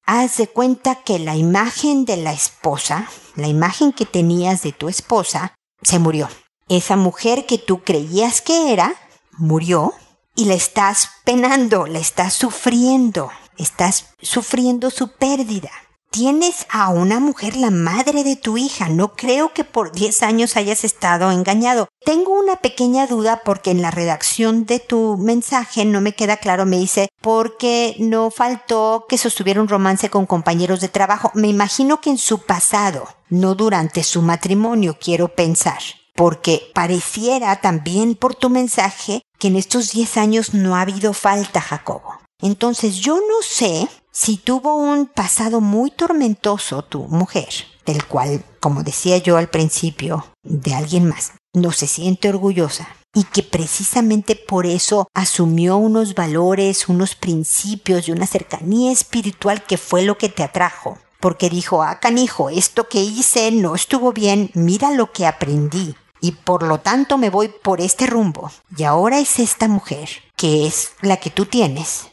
Haz 0.05 0.37
de 0.37 0.49
cuenta 0.49 1.03
que 1.03 1.19
la 1.19 1.37
imagen 1.37 2.05
de 2.05 2.17
la 2.17 2.33
esposa, 2.33 3.09
la 3.35 3.49
imagen 3.49 3.93
que 3.93 4.07
tenías 4.07 4.63
de 4.63 4.73
tu 4.73 4.89
esposa, 4.89 5.55
se 5.83 5.99
murió. 5.99 6.29
Esa 6.69 6.97
mujer 6.97 7.47
que 7.47 7.59
tú 7.59 7.83
creías 7.83 8.41
que 8.41 8.73
era, 8.73 8.95
murió 9.39 9.95
y 10.35 10.47
la 10.47 10.55
estás 10.55 11.11
penando, 11.25 11.87
la 11.87 11.99
estás 11.99 12.35
sufriendo, 12.35 13.31
estás 13.57 14.15
sufriendo 14.21 14.91
su 14.91 15.09
pérdida 15.13 15.71
tienes 16.11 16.67
a 16.71 16.89
una 16.89 17.21
mujer 17.21 17.57
la 17.57 17.71
madre 17.71 18.25
de 18.25 18.37
tu 18.37 18.57
hija. 18.57 18.89
No 18.89 19.13
creo 19.15 19.53
que 19.53 19.65
por 19.65 19.93
10 19.93 20.23
años 20.23 20.57
hayas 20.57 20.85
estado 20.85 21.31
engañado. 21.31 21.89
Tengo 22.05 22.33
una 22.39 22.57
pequeña 22.57 23.07
duda 23.07 23.43
porque 23.45 23.71
en 23.71 23.83
la 23.83 23.91
redacción 23.91 24.65
de 24.67 24.81
tu 24.81 25.17
mensaje 25.19 25.85
no 25.85 26.01
me 26.01 26.15
queda 26.15 26.37
claro. 26.37 26.67
Me 26.67 26.79
dice 26.79 27.09
porque 27.21 27.97
no 27.99 28.31
faltó 28.31 29.07
que 29.09 29.19
sostuviera 29.19 29.61
un 29.61 29.69
romance 29.69 30.11
con 30.11 30.27
compañeros 30.27 30.81
de 30.81 30.89
trabajo. 30.89 31.31
Me 31.35 31.49
imagino 31.49 32.01
que 32.01 32.11
en 32.11 32.19
su 32.19 32.39
pasado, 32.41 33.09
no 33.29 33.55
durante 33.55 34.03
su 34.03 34.23
matrimonio, 34.23 34.97
quiero 35.01 35.29
pensar. 35.29 35.81
Porque 36.15 36.71
pareciera 36.73 37.61
también 37.61 38.15
por 38.15 38.35
tu 38.35 38.49
mensaje 38.49 39.23
que 39.39 39.49
en 39.49 39.57
estos 39.57 39.91
10 39.91 40.17
años 40.17 40.55
no 40.55 40.77
ha 40.77 40.81
habido 40.81 41.13
falta, 41.13 41.61
Jacobo. 41.61 42.21
Entonces 42.41 42.97
yo 42.97 43.17
no 43.17 43.43
sé 43.43 43.89
si 44.19 44.39
tuvo 44.39 44.77
un 44.77 45.09
pasado 45.09 45.61
muy 45.61 45.91
tormentoso 45.91 46.81
tu 46.81 47.03
mujer, 47.05 47.51
del 47.85 48.07
cual, 48.07 48.43
como 48.61 48.83
decía 48.83 49.19
yo 49.19 49.37
al 49.37 49.51
principio, 49.51 50.27
de 50.43 50.73
alguien 50.73 51.07
más, 51.07 51.33
no 51.53 51.71
se 51.71 51.87
siente 51.87 52.31
orgullosa 52.31 52.89
y 53.15 53.25
que 53.25 53.43
precisamente 53.43 54.35
por 54.35 54.65
eso 54.65 55.07
asumió 55.13 55.77
unos 55.77 56.15
valores, 56.15 56.89
unos 56.89 57.15
principios 57.15 58.09
y 58.09 58.13
una 58.13 58.27
cercanía 58.27 58.91
espiritual 58.91 59.65
que 59.65 59.77
fue 59.77 60.03
lo 60.03 60.17
que 60.17 60.31
te 60.31 60.43
atrajo. 60.43 60.97
Porque 61.21 61.51
dijo, 61.51 61.83
ah, 61.83 62.01
canijo, 62.01 62.49
esto 62.49 62.89
que 62.89 63.03
hice 63.03 63.51
no 63.51 63.75
estuvo 63.75 64.15
bien, 64.15 64.51
mira 64.55 64.93
lo 64.93 65.13
que 65.13 65.27
aprendí. 65.27 65.95
Y 66.23 66.33
por 66.33 66.63
lo 66.63 66.81
tanto 66.81 67.19
me 67.19 67.29
voy 67.29 67.49
por 67.49 67.83
este 67.83 68.07
rumbo. 68.07 68.51
Y 68.79 68.85
ahora 68.85 69.19
es 69.19 69.39
esta 69.39 69.69
mujer, 69.69 70.09
que 70.37 70.67
es 70.67 70.93
la 71.03 71.19
que 71.19 71.29
tú 71.29 71.45
tienes, 71.45 72.07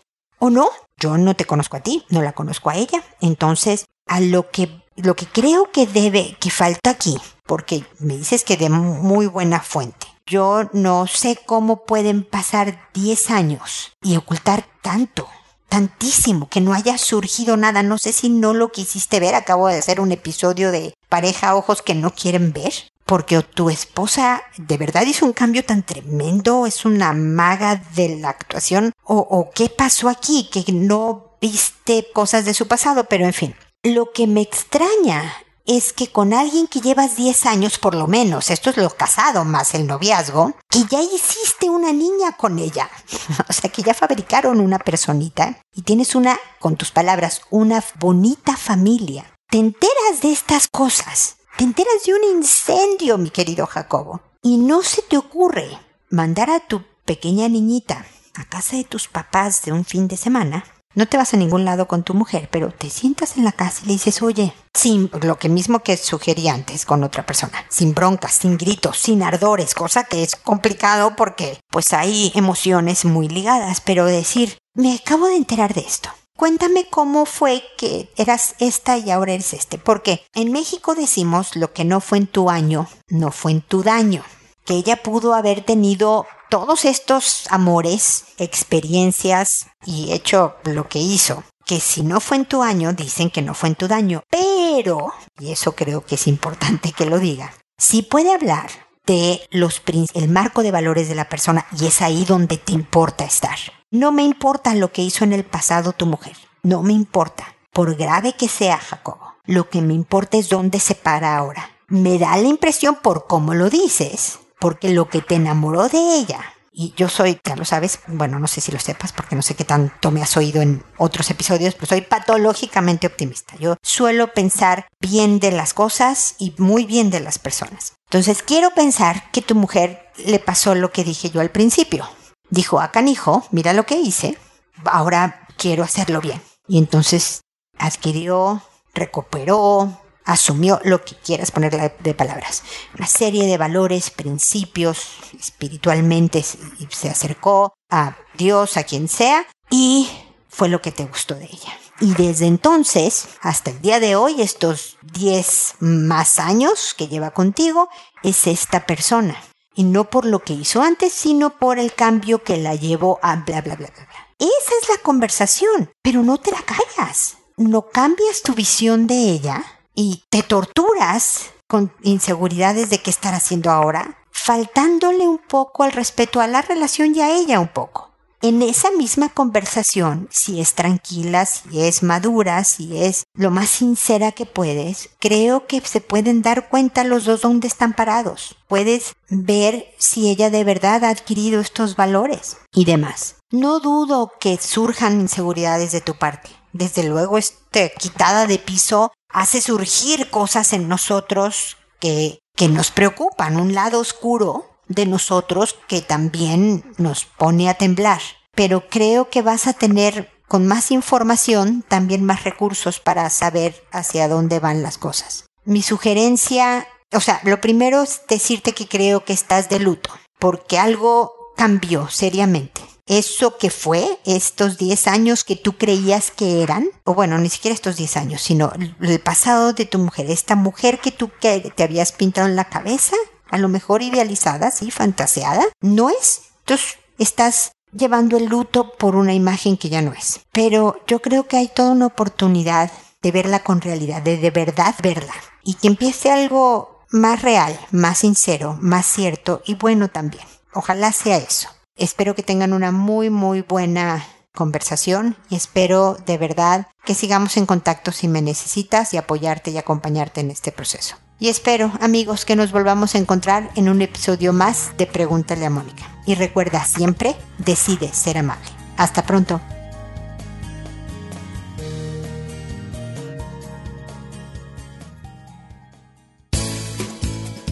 ¿O 0.45 0.49
no? 0.49 0.67
Yo 0.97 1.17
no 1.17 1.37
te 1.37 1.45
conozco 1.45 1.77
a 1.77 1.79
ti, 1.79 2.03
no 2.09 2.21
la 2.21 2.33
conozco 2.33 2.69
a 2.69 2.75
ella. 2.75 3.01
Entonces, 3.21 3.85
a 4.07 4.19
lo 4.19 4.51
que, 4.51 4.83
lo 4.97 5.15
que 5.15 5.25
creo 5.25 5.71
que 5.71 5.87
debe, 5.87 6.35
que 6.41 6.49
falta 6.49 6.89
aquí, 6.89 7.17
porque 7.47 7.85
me 7.99 8.17
dices 8.17 8.43
que 8.43 8.57
de 8.57 8.69
muy 8.69 9.25
buena 9.25 9.61
fuente. 9.61 10.05
Yo 10.25 10.69
no 10.73 11.07
sé 11.07 11.39
cómo 11.45 11.85
pueden 11.85 12.25
pasar 12.25 12.89
10 12.93 13.31
años 13.31 13.93
y 14.01 14.17
ocultar 14.17 14.65
tanto, 14.81 15.29
tantísimo, 15.69 16.49
que 16.49 16.59
no 16.59 16.73
haya 16.73 16.97
surgido 16.97 17.55
nada. 17.55 17.81
No 17.81 17.97
sé 17.97 18.11
si 18.11 18.27
no 18.27 18.53
lo 18.53 18.69
quisiste 18.69 19.21
ver. 19.21 19.35
Acabo 19.35 19.69
de 19.69 19.77
hacer 19.77 20.01
un 20.01 20.11
episodio 20.11 20.73
de 20.73 20.93
pareja 21.07 21.55
ojos 21.55 21.81
que 21.81 21.95
no 21.95 22.11
quieren 22.13 22.51
ver 22.51 22.73
porque 23.05 23.41
tu 23.41 23.69
esposa 23.69 24.43
de 24.57 24.77
verdad 24.77 25.05
hizo 25.05 25.25
un 25.25 25.33
cambio 25.33 25.63
tan 25.65 25.83
tremendo, 25.83 26.65
es 26.65 26.85
una 26.85 27.13
maga 27.13 27.81
de 27.95 28.17
la 28.17 28.29
actuación, 28.29 28.93
o, 29.03 29.49
qué 29.53 29.69
pasó 29.69 30.09
aquí, 30.09 30.49
que 30.51 30.71
no 30.71 31.37
viste 31.41 32.07
cosas 32.13 32.45
de 32.45 32.53
su 32.53 32.67
pasado, 32.67 33.05
pero 33.05 33.25
en 33.25 33.33
fin. 33.33 33.55
Lo 33.83 34.13
que 34.13 34.27
me 34.27 34.41
extraña 34.41 35.33
es 35.65 35.93
que 35.93 36.07
con 36.07 36.33
alguien 36.33 36.67
que 36.67 36.81
llevas 36.81 37.15
10 37.15 37.45
años 37.45 37.79
por 37.79 37.95
lo 37.95 38.07
menos, 38.07 38.49
esto 38.49 38.69
es 38.69 38.77
lo 38.77 38.89
casado 38.89 39.45
más 39.45 39.73
el 39.73 39.87
noviazgo, 39.87 40.53
que 40.69 40.83
ya 40.89 41.01
hiciste 41.01 41.69
una 41.69 41.91
niña 41.91 42.33
con 42.37 42.59
ella. 42.59 42.89
o 43.49 43.53
sea, 43.53 43.69
que 43.69 43.83
ya 43.83 43.93
fabricaron 43.93 44.59
una 44.59 44.79
personita 44.79 45.59
y 45.73 45.81
tienes 45.83 46.15
una, 46.15 46.39
con 46.59 46.75
tus 46.75 46.91
palabras, 46.91 47.41
una 47.49 47.83
bonita 47.99 48.57
familia. 48.57 49.33
Te 49.49 49.57
enteras 49.59 50.21
de 50.21 50.31
estas 50.31 50.67
cosas. 50.67 51.37
Te 51.57 51.63
enteras 51.63 52.03
de 52.05 52.13
un 52.13 52.23
incendio, 52.23 53.17
mi 53.17 53.29
querido 53.29 53.65
Jacobo. 53.65 54.21
Y 54.41 54.57
no 54.57 54.83
se 54.83 55.01
te 55.01 55.17
ocurre 55.17 55.79
mandar 56.09 56.49
a 56.49 56.59
tu 56.59 56.83
pequeña 57.05 57.47
niñita 57.47 58.05
a 58.35 58.45
casa 58.45 58.75
de 58.75 58.83
tus 58.83 59.07
papás 59.07 59.63
de 59.63 59.71
un 59.71 59.85
fin 59.85 60.07
de 60.07 60.17
semana 60.17 60.63
no 60.95 61.07
te 61.07 61.17
vas 61.17 61.33
a 61.33 61.37
ningún 61.37 61.65
lado 61.65 61.87
con 61.87 62.03
tu 62.03 62.13
mujer, 62.13 62.49
pero 62.51 62.71
te 62.71 62.89
sientas 62.89 63.37
en 63.37 63.45
la 63.45 63.51
casa 63.51 63.81
y 63.83 63.87
le 63.87 63.93
dices, 63.93 64.21
oye, 64.21 64.53
sin 64.75 65.09
lo 65.23 65.39
que 65.39 65.49
mismo 65.49 65.79
que 65.79 65.97
sugerí 65.97 66.47
antes 66.47 66.85
con 66.85 67.03
otra 67.03 67.25
persona, 67.25 67.65
sin 67.69 67.95
broncas, 67.95 68.33
sin 68.33 68.57
gritos, 68.57 68.99
sin 68.99 69.23
ardores, 69.23 69.73
cosa 69.73 70.03
que 70.03 70.21
es 70.21 70.35
complicado 70.35 71.15
porque 71.15 71.59
pues 71.71 71.93
hay 71.93 72.31
emociones 72.35 73.05
muy 73.05 73.27
ligadas, 73.27 73.81
pero 73.81 74.05
decir, 74.05 74.57
me 74.75 74.93
acabo 74.93 75.27
de 75.27 75.35
enterar 75.35 75.73
de 75.73 75.81
esto. 75.81 76.09
Cuéntame 76.35 76.87
cómo 76.89 77.25
fue 77.25 77.63
que 77.77 78.09
eras 78.17 78.55
esta 78.59 78.97
y 78.97 79.11
ahora 79.11 79.33
eres 79.33 79.53
este, 79.53 79.77
porque 79.77 80.25
en 80.33 80.51
México 80.51 80.95
decimos 80.95 81.55
lo 81.55 81.73
que 81.73 81.85
no 81.85 82.01
fue 82.01 82.17
en 82.17 82.27
tu 82.27 82.49
año, 82.49 82.87
no 83.07 83.31
fue 83.31 83.51
en 83.51 83.61
tu 83.61 83.83
daño, 83.83 84.23
que 84.65 84.73
ella 84.73 85.03
pudo 85.03 85.35
haber 85.35 85.61
tenido 85.61 86.25
todos 86.49 86.85
estos 86.85 87.45
amores, 87.49 88.25
experiencias 88.37 89.67
y 89.85 90.11
hecho 90.11 90.55
lo 90.63 90.89
que 90.89 90.99
hizo, 90.99 91.43
que 91.65 91.79
si 91.79 92.01
no 92.01 92.19
fue 92.19 92.37
en 92.37 92.45
tu 92.45 92.63
año, 92.63 92.93
dicen 92.93 93.29
que 93.29 93.41
no 93.41 93.53
fue 93.53 93.69
en 93.69 93.75
tu 93.75 93.87
daño, 93.87 94.23
pero, 94.29 95.13
y 95.39 95.51
eso 95.51 95.75
creo 95.75 96.03
que 96.05 96.15
es 96.15 96.27
importante 96.27 96.91
que 96.91 97.05
lo 97.05 97.19
diga, 97.19 97.53
si 97.77 98.01
puede 98.01 98.33
hablar 98.33 98.69
de 99.05 99.41
los 99.51 99.81
el 100.13 100.29
marco 100.29 100.63
de 100.63 100.71
valores 100.71 101.09
de 101.09 101.15
la 101.15 101.29
persona 101.29 101.65
y 101.77 101.87
es 101.87 102.01
ahí 102.01 102.25
donde 102.25 102.57
te 102.57 102.71
importa 102.71 103.25
estar. 103.25 103.57
No 103.93 104.11
me 104.11 104.23
importa 104.23 104.73
lo 104.73 104.91
que 104.91 105.03
hizo 105.03 105.23
en 105.23 105.33
el 105.33 105.43
pasado 105.43 105.93
tu 105.93 106.07
mujer, 106.07 106.35
no 106.63 106.81
me 106.81 106.93
importa, 106.93 107.55
por 107.71 107.93
grave 107.95 108.33
que 108.33 108.47
sea 108.47 108.79
Jacobo. 108.79 109.35
Lo 109.45 109.69
que 109.69 109.83
me 109.83 109.93
importa 109.93 110.35
es 110.35 110.49
dónde 110.49 110.79
se 110.79 110.95
para 110.95 111.37
ahora. 111.37 111.69
Me 111.89 112.17
da 112.17 112.35
la 112.37 112.47
impresión 112.47 112.95
por 113.03 113.27
cómo 113.27 113.53
lo 113.53 113.69
dices 113.69 114.39
porque 114.57 114.89
lo 114.89 115.09
que 115.09 115.21
te 115.21 115.35
enamoró 115.35 115.89
de 115.89 115.99
ella, 116.15 116.39
y 116.71 116.95
yo 116.97 117.07
soy, 117.07 117.39
ya 117.43 117.55
lo 117.55 117.65
sabes, 117.65 117.99
bueno, 118.07 118.39
no 118.39 118.47
sé 118.47 118.61
si 118.61 118.71
lo 118.71 118.79
sepas 118.79 119.11
porque 119.11 119.35
no 119.35 119.43
sé 119.43 119.53
qué 119.53 119.63
tanto 119.63 120.09
me 120.09 120.23
has 120.23 120.37
oído 120.37 120.63
en 120.63 120.83
otros 120.97 121.29
episodios, 121.29 121.75
pero 121.75 121.85
soy 121.85 122.01
patológicamente 122.01 123.05
optimista. 123.05 123.55
Yo 123.57 123.75
suelo 123.83 124.33
pensar 124.33 124.87
bien 125.01 125.39
de 125.39 125.51
las 125.51 125.75
cosas 125.75 126.33
y 126.39 126.55
muy 126.57 126.85
bien 126.85 127.11
de 127.11 127.19
las 127.19 127.37
personas. 127.37 127.93
Entonces 128.05 128.41
quiero 128.41 128.71
pensar 128.71 129.29
que 129.29 129.43
tu 129.43 129.53
mujer 129.53 130.09
le 130.25 130.39
pasó 130.39 130.73
lo 130.73 130.91
que 130.91 131.03
dije 131.03 131.29
yo 131.29 131.41
al 131.41 131.51
principio. 131.51 132.09
Dijo 132.53 132.79
a 132.79 132.91
Canijo, 132.91 133.43
mira 133.49 133.73
lo 133.73 133.87
que 133.87 133.95
hice, 133.95 134.37
ahora 134.85 135.47
quiero 135.57 135.83
hacerlo 135.83 136.21
bien. 136.21 136.39
Y 136.67 136.77
entonces 136.77 137.41
adquirió, 137.79 138.61
recuperó, 138.93 139.99
asumió 140.23 140.79
lo 140.83 141.03
que 141.03 141.15
quieras 141.15 141.49
ponerle 141.49 141.95
de 141.97 142.13
palabras. 142.13 142.61
Una 142.95 143.07
serie 143.07 143.47
de 143.47 143.57
valores, 143.57 144.11
principios, 144.11 144.99
espiritualmente 145.35 146.43
se 146.43 147.09
acercó 147.09 147.73
a 147.89 148.17
Dios, 148.37 148.77
a 148.77 148.83
quien 148.83 149.07
sea, 149.07 149.47
y 149.71 150.07
fue 150.47 150.69
lo 150.69 150.79
que 150.79 150.91
te 150.91 151.05
gustó 151.05 151.33
de 151.33 151.45
ella. 151.45 151.73
Y 152.01 152.13
desde 152.13 152.45
entonces, 152.45 153.29
hasta 153.41 153.71
el 153.71 153.81
día 153.81 153.99
de 153.99 154.15
hoy, 154.15 154.43
estos 154.43 154.99
10 155.01 155.77
más 155.79 156.37
años 156.37 156.93
que 156.95 157.07
lleva 157.07 157.31
contigo, 157.31 157.89
es 158.21 158.45
esta 158.45 158.85
persona. 158.85 159.41
Y 159.75 159.83
no 159.83 160.09
por 160.09 160.25
lo 160.25 160.39
que 160.39 160.53
hizo 160.53 160.81
antes, 160.81 161.13
sino 161.13 161.57
por 161.57 161.79
el 161.79 161.93
cambio 161.93 162.43
que 162.43 162.57
la 162.57 162.75
llevó 162.75 163.19
a 163.21 163.35
bla, 163.37 163.61
bla, 163.61 163.75
bla, 163.75 163.87
bla. 163.87 164.07
Esa 164.39 164.71
es 164.81 164.89
la 164.89 164.97
conversación, 165.01 165.91
pero 166.01 166.23
no 166.23 166.37
te 166.37 166.51
la 166.51 166.61
callas. 166.61 167.37
No 167.57 167.89
cambias 167.89 168.41
tu 168.41 168.53
visión 168.53 169.07
de 169.07 169.15
ella 169.15 169.63
y 169.95 170.23
te 170.29 170.43
torturas 170.43 171.51
con 171.67 171.93
inseguridades 172.01 172.89
de 172.89 173.01
qué 173.01 173.09
estar 173.09 173.33
haciendo 173.33 173.71
ahora, 173.71 174.17
faltándole 174.31 175.27
un 175.27 175.39
poco 175.39 175.83
al 175.83 175.91
respeto 175.91 176.41
a 176.41 176.47
la 176.47 176.61
relación 176.61 177.15
y 177.15 177.21
a 177.21 177.31
ella 177.31 177.59
un 177.59 177.69
poco. 177.69 178.12
En 178.43 178.61
esa 178.61 178.91
misma 178.91 179.29
conversación, 179.29 180.27
si 180.29 180.59
es 180.59 180.73
tranquila, 180.73 181.45
si 181.45 181.81
es 181.81 182.03
madura, 182.03 182.65
si 182.65 183.01
es 183.01 183.23
lo 183.33 183.51
más 183.51 183.69
sincera 183.69 184.33
que 184.33 184.45
puedes, 184.45 185.11
creo 185.19 185.65
que 185.65 185.79
se 185.79 186.01
pueden 186.01 186.41
dar 186.41 186.67
cuenta 186.67 187.05
los 187.05 187.23
dos 187.23 187.39
dónde 187.39 187.69
están 187.69 187.93
parados. 187.93 188.57
Puedes 188.67 189.13
ver 189.29 189.85
si 189.97 190.29
ella 190.29 190.49
de 190.49 190.65
verdad 190.65 191.05
ha 191.05 191.09
adquirido 191.11 191.61
estos 191.61 191.95
valores 191.95 192.57
y 192.73 192.83
demás. 192.83 193.35
No 193.49 193.79
dudo 193.79 194.33
que 194.41 194.57
surjan 194.57 195.21
inseguridades 195.21 195.93
de 195.93 196.01
tu 196.01 196.15
parte. 196.15 196.49
Desde 196.73 197.03
luego, 197.03 197.37
este 197.37 197.93
quitada 197.97 198.45
de 198.45 198.59
piso 198.59 199.13
hace 199.29 199.61
surgir 199.61 200.29
cosas 200.29 200.73
en 200.73 200.89
nosotros 200.89 201.77
que, 202.01 202.39
que 202.57 202.67
nos 202.67 202.91
preocupan, 202.91 203.55
un 203.55 203.73
lado 203.73 204.01
oscuro 204.01 204.72
de 204.87 205.05
nosotros 205.05 205.77
que 205.87 206.01
también 206.01 206.83
nos 206.97 207.25
pone 207.25 207.69
a 207.69 207.75
temblar. 207.75 208.21
Pero 208.55 208.87
creo 208.87 209.29
que 209.29 209.41
vas 209.41 209.67
a 209.67 209.73
tener 209.73 210.31
con 210.47 210.67
más 210.67 210.91
información 210.91 211.83
también 211.87 212.23
más 212.23 212.43
recursos 212.43 212.99
para 212.99 213.29
saber 213.29 213.83
hacia 213.91 214.27
dónde 214.27 214.59
van 214.59 214.83
las 214.83 214.97
cosas. 214.97 215.45
Mi 215.65 215.81
sugerencia, 215.81 216.87
o 217.11 217.19
sea, 217.19 217.39
lo 217.43 217.59
primero 217.61 218.03
es 218.03 218.21
decirte 218.27 218.73
que 218.73 218.87
creo 218.87 219.25
que 219.25 219.33
estás 219.33 219.69
de 219.69 219.79
luto, 219.79 220.11
porque 220.39 220.77
algo 220.77 221.33
cambió 221.55 222.09
seriamente 222.09 222.81
eso 223.05 223.57
que 223.57 223.69
fue, 223.69 224.19
estos 224.25 224.77
10 224.77 225.07
años 225.07 225.43
que 225.43 225.55
tú 225.55 225.77
creías 225.77 226.31
que 226.31 226.63
eran, 226.63 226.89
o 227.03 227.13
bueno, 227.13 227.37
ni 227.37 227.49
siquiera 227.49 227.75
estos 227.75 227.97
10 227.97 228.17
años, 228.17 228.41
sino 228.41 228.71
el 229.01 229.19
pasado 229.19 229.73
de 229.73 229.85
tu 229.85 229.99
mujer, 229.99 230.29
esta 230.29 230.55
mujer 230.55 230.99
que 230.99 231.11
tú 231.11 231.29
que 231.39 231.71
te 231.75 231.83
habías 231.83 232.13
pintado 232.13 232.47
en 232.47 232.55
la 232.55 232.69
cabeza, 232.69 233.15
a 233.49 233.57
lo 233.57 233.69
mejor 233.69 234.01
idealizada, 234.01 234.71
sí, 234.71 234.91
fantaseada, 234.91 235.63
no 235.81 236.09
es. 236.09 236.41
Entonces, 236.59 236.97
estás 237.17 237.71
llevando 237.91 238.37
el 238.37 238.45
luto 238.45 238.93
por 238.93 239.15
una 239.15 239.33
imagen 239.33 239.77
que 239.77 239.89
ya 239.89 240.01
no 240.01 240.13
es. 240.13 240.41
Pero 240.51 241.01
yo 241.07 241.21
creo 241.21 241.47
que 241.47 241.57
hay 241.57 241.67
toda 241.67 241.91
una 241.91 242.07
oportunidad 242.07 242.91
de 243.21 243.31
verla 243.31 243.63
con 243.63 243.81
realidad, 243.81 244.21
de 244.21 244.37
de 244.37 244.51
verdad 244.51 244.95
verla. 245.01 245.33
Y 245.63 245.75
que 245.75 245.87
empiece 245.87 246.31
algo 246.31 247.05
más 247.09 247.41
real, 247.41 247.79
más 247.91 248.19
sincero, 248.19 248.77
más 248.81 249.05
cierto 249.05 249.61
y 249.65 249.75
bueno 249.75 250.09
también. 250.09 250.45
Ojalá 250.73 251.11
sea 251.11 251.37
eso. 251.37 251.69
Espero 251.95 252.35
que 252.35 252.43
tengan 252.43 252.73
una 252.73 252.91
muy, 252.91 253.29
muy 253.29 253.61
buena 253.61 254.25
conversación 254.53 255.35
y 255.49 255.55
espero 255.55 256.17
de 256.25 256.37
verdad 256.37 256.87
que 257.05 257.15
sigamos 257.15 257.57
en 257.57 257.65
contacto 257.65 258.11
si 258.11 258.27
me 258.27 258.41
necesitas 258.41 259.13
y 259.13 259.17
apoyarte 259.17 259.71
y 259.71 259.77
acompañarte 259.77 260.41
en 260.41 260.51
este 260.51 260.71
proceso. 260.71 261.15
Y 261.39 261.49
espero, 261.49 261.91
amigos, 261.99 262.45
que 262.45 262.55
nos 262.55 262.71
volvamos 262.71 263.15
a 263.15 263.17
encontrar 263.17 263.69
en 263.75 263.89
un 263.89 264.01
episodio 264.01 264.53
más 264.53 264.91
de 264.97 265.07
Pregúntale 265.07 265.65
a 265.65 265.69
Mónica. 265.69 266.05
Y 266.25 266.35
recuerda 266.35 266.85
siempre, 266.85 267.35
decide 267.57 268.07
ser 268.13 268.37
amable. 268.37 268.69
Hasta 268.97 269.25
pronto. 269.25 269.59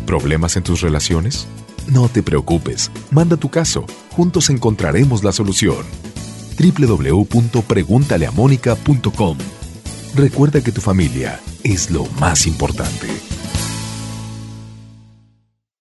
¿Problemas 0.06 0.58
en 0.58 0.64
tus 0.64 0.82
relaciones? 0.82 1.48
No 1.88 2.10
te 2.10 2.22
preocupes, 2.22 2.92
manda 3.12 3.38
tu 3.38 3.50
caso, 3.50 3.86
juntos 4.12 4.50
encontraremos 4.50 5.24
la 5.24 5.32
solución. 5.32 5.86
www.preguntaleamónica.com 6.60 9.38
Recuerda 10.14 10.62
que 10.62 10.74
tu 10.74 10.82
familia 10.82 11.40
es 11.64 11.90
lo 11.90 12.04
más 12.20 12.46
importante. 12.46 13.31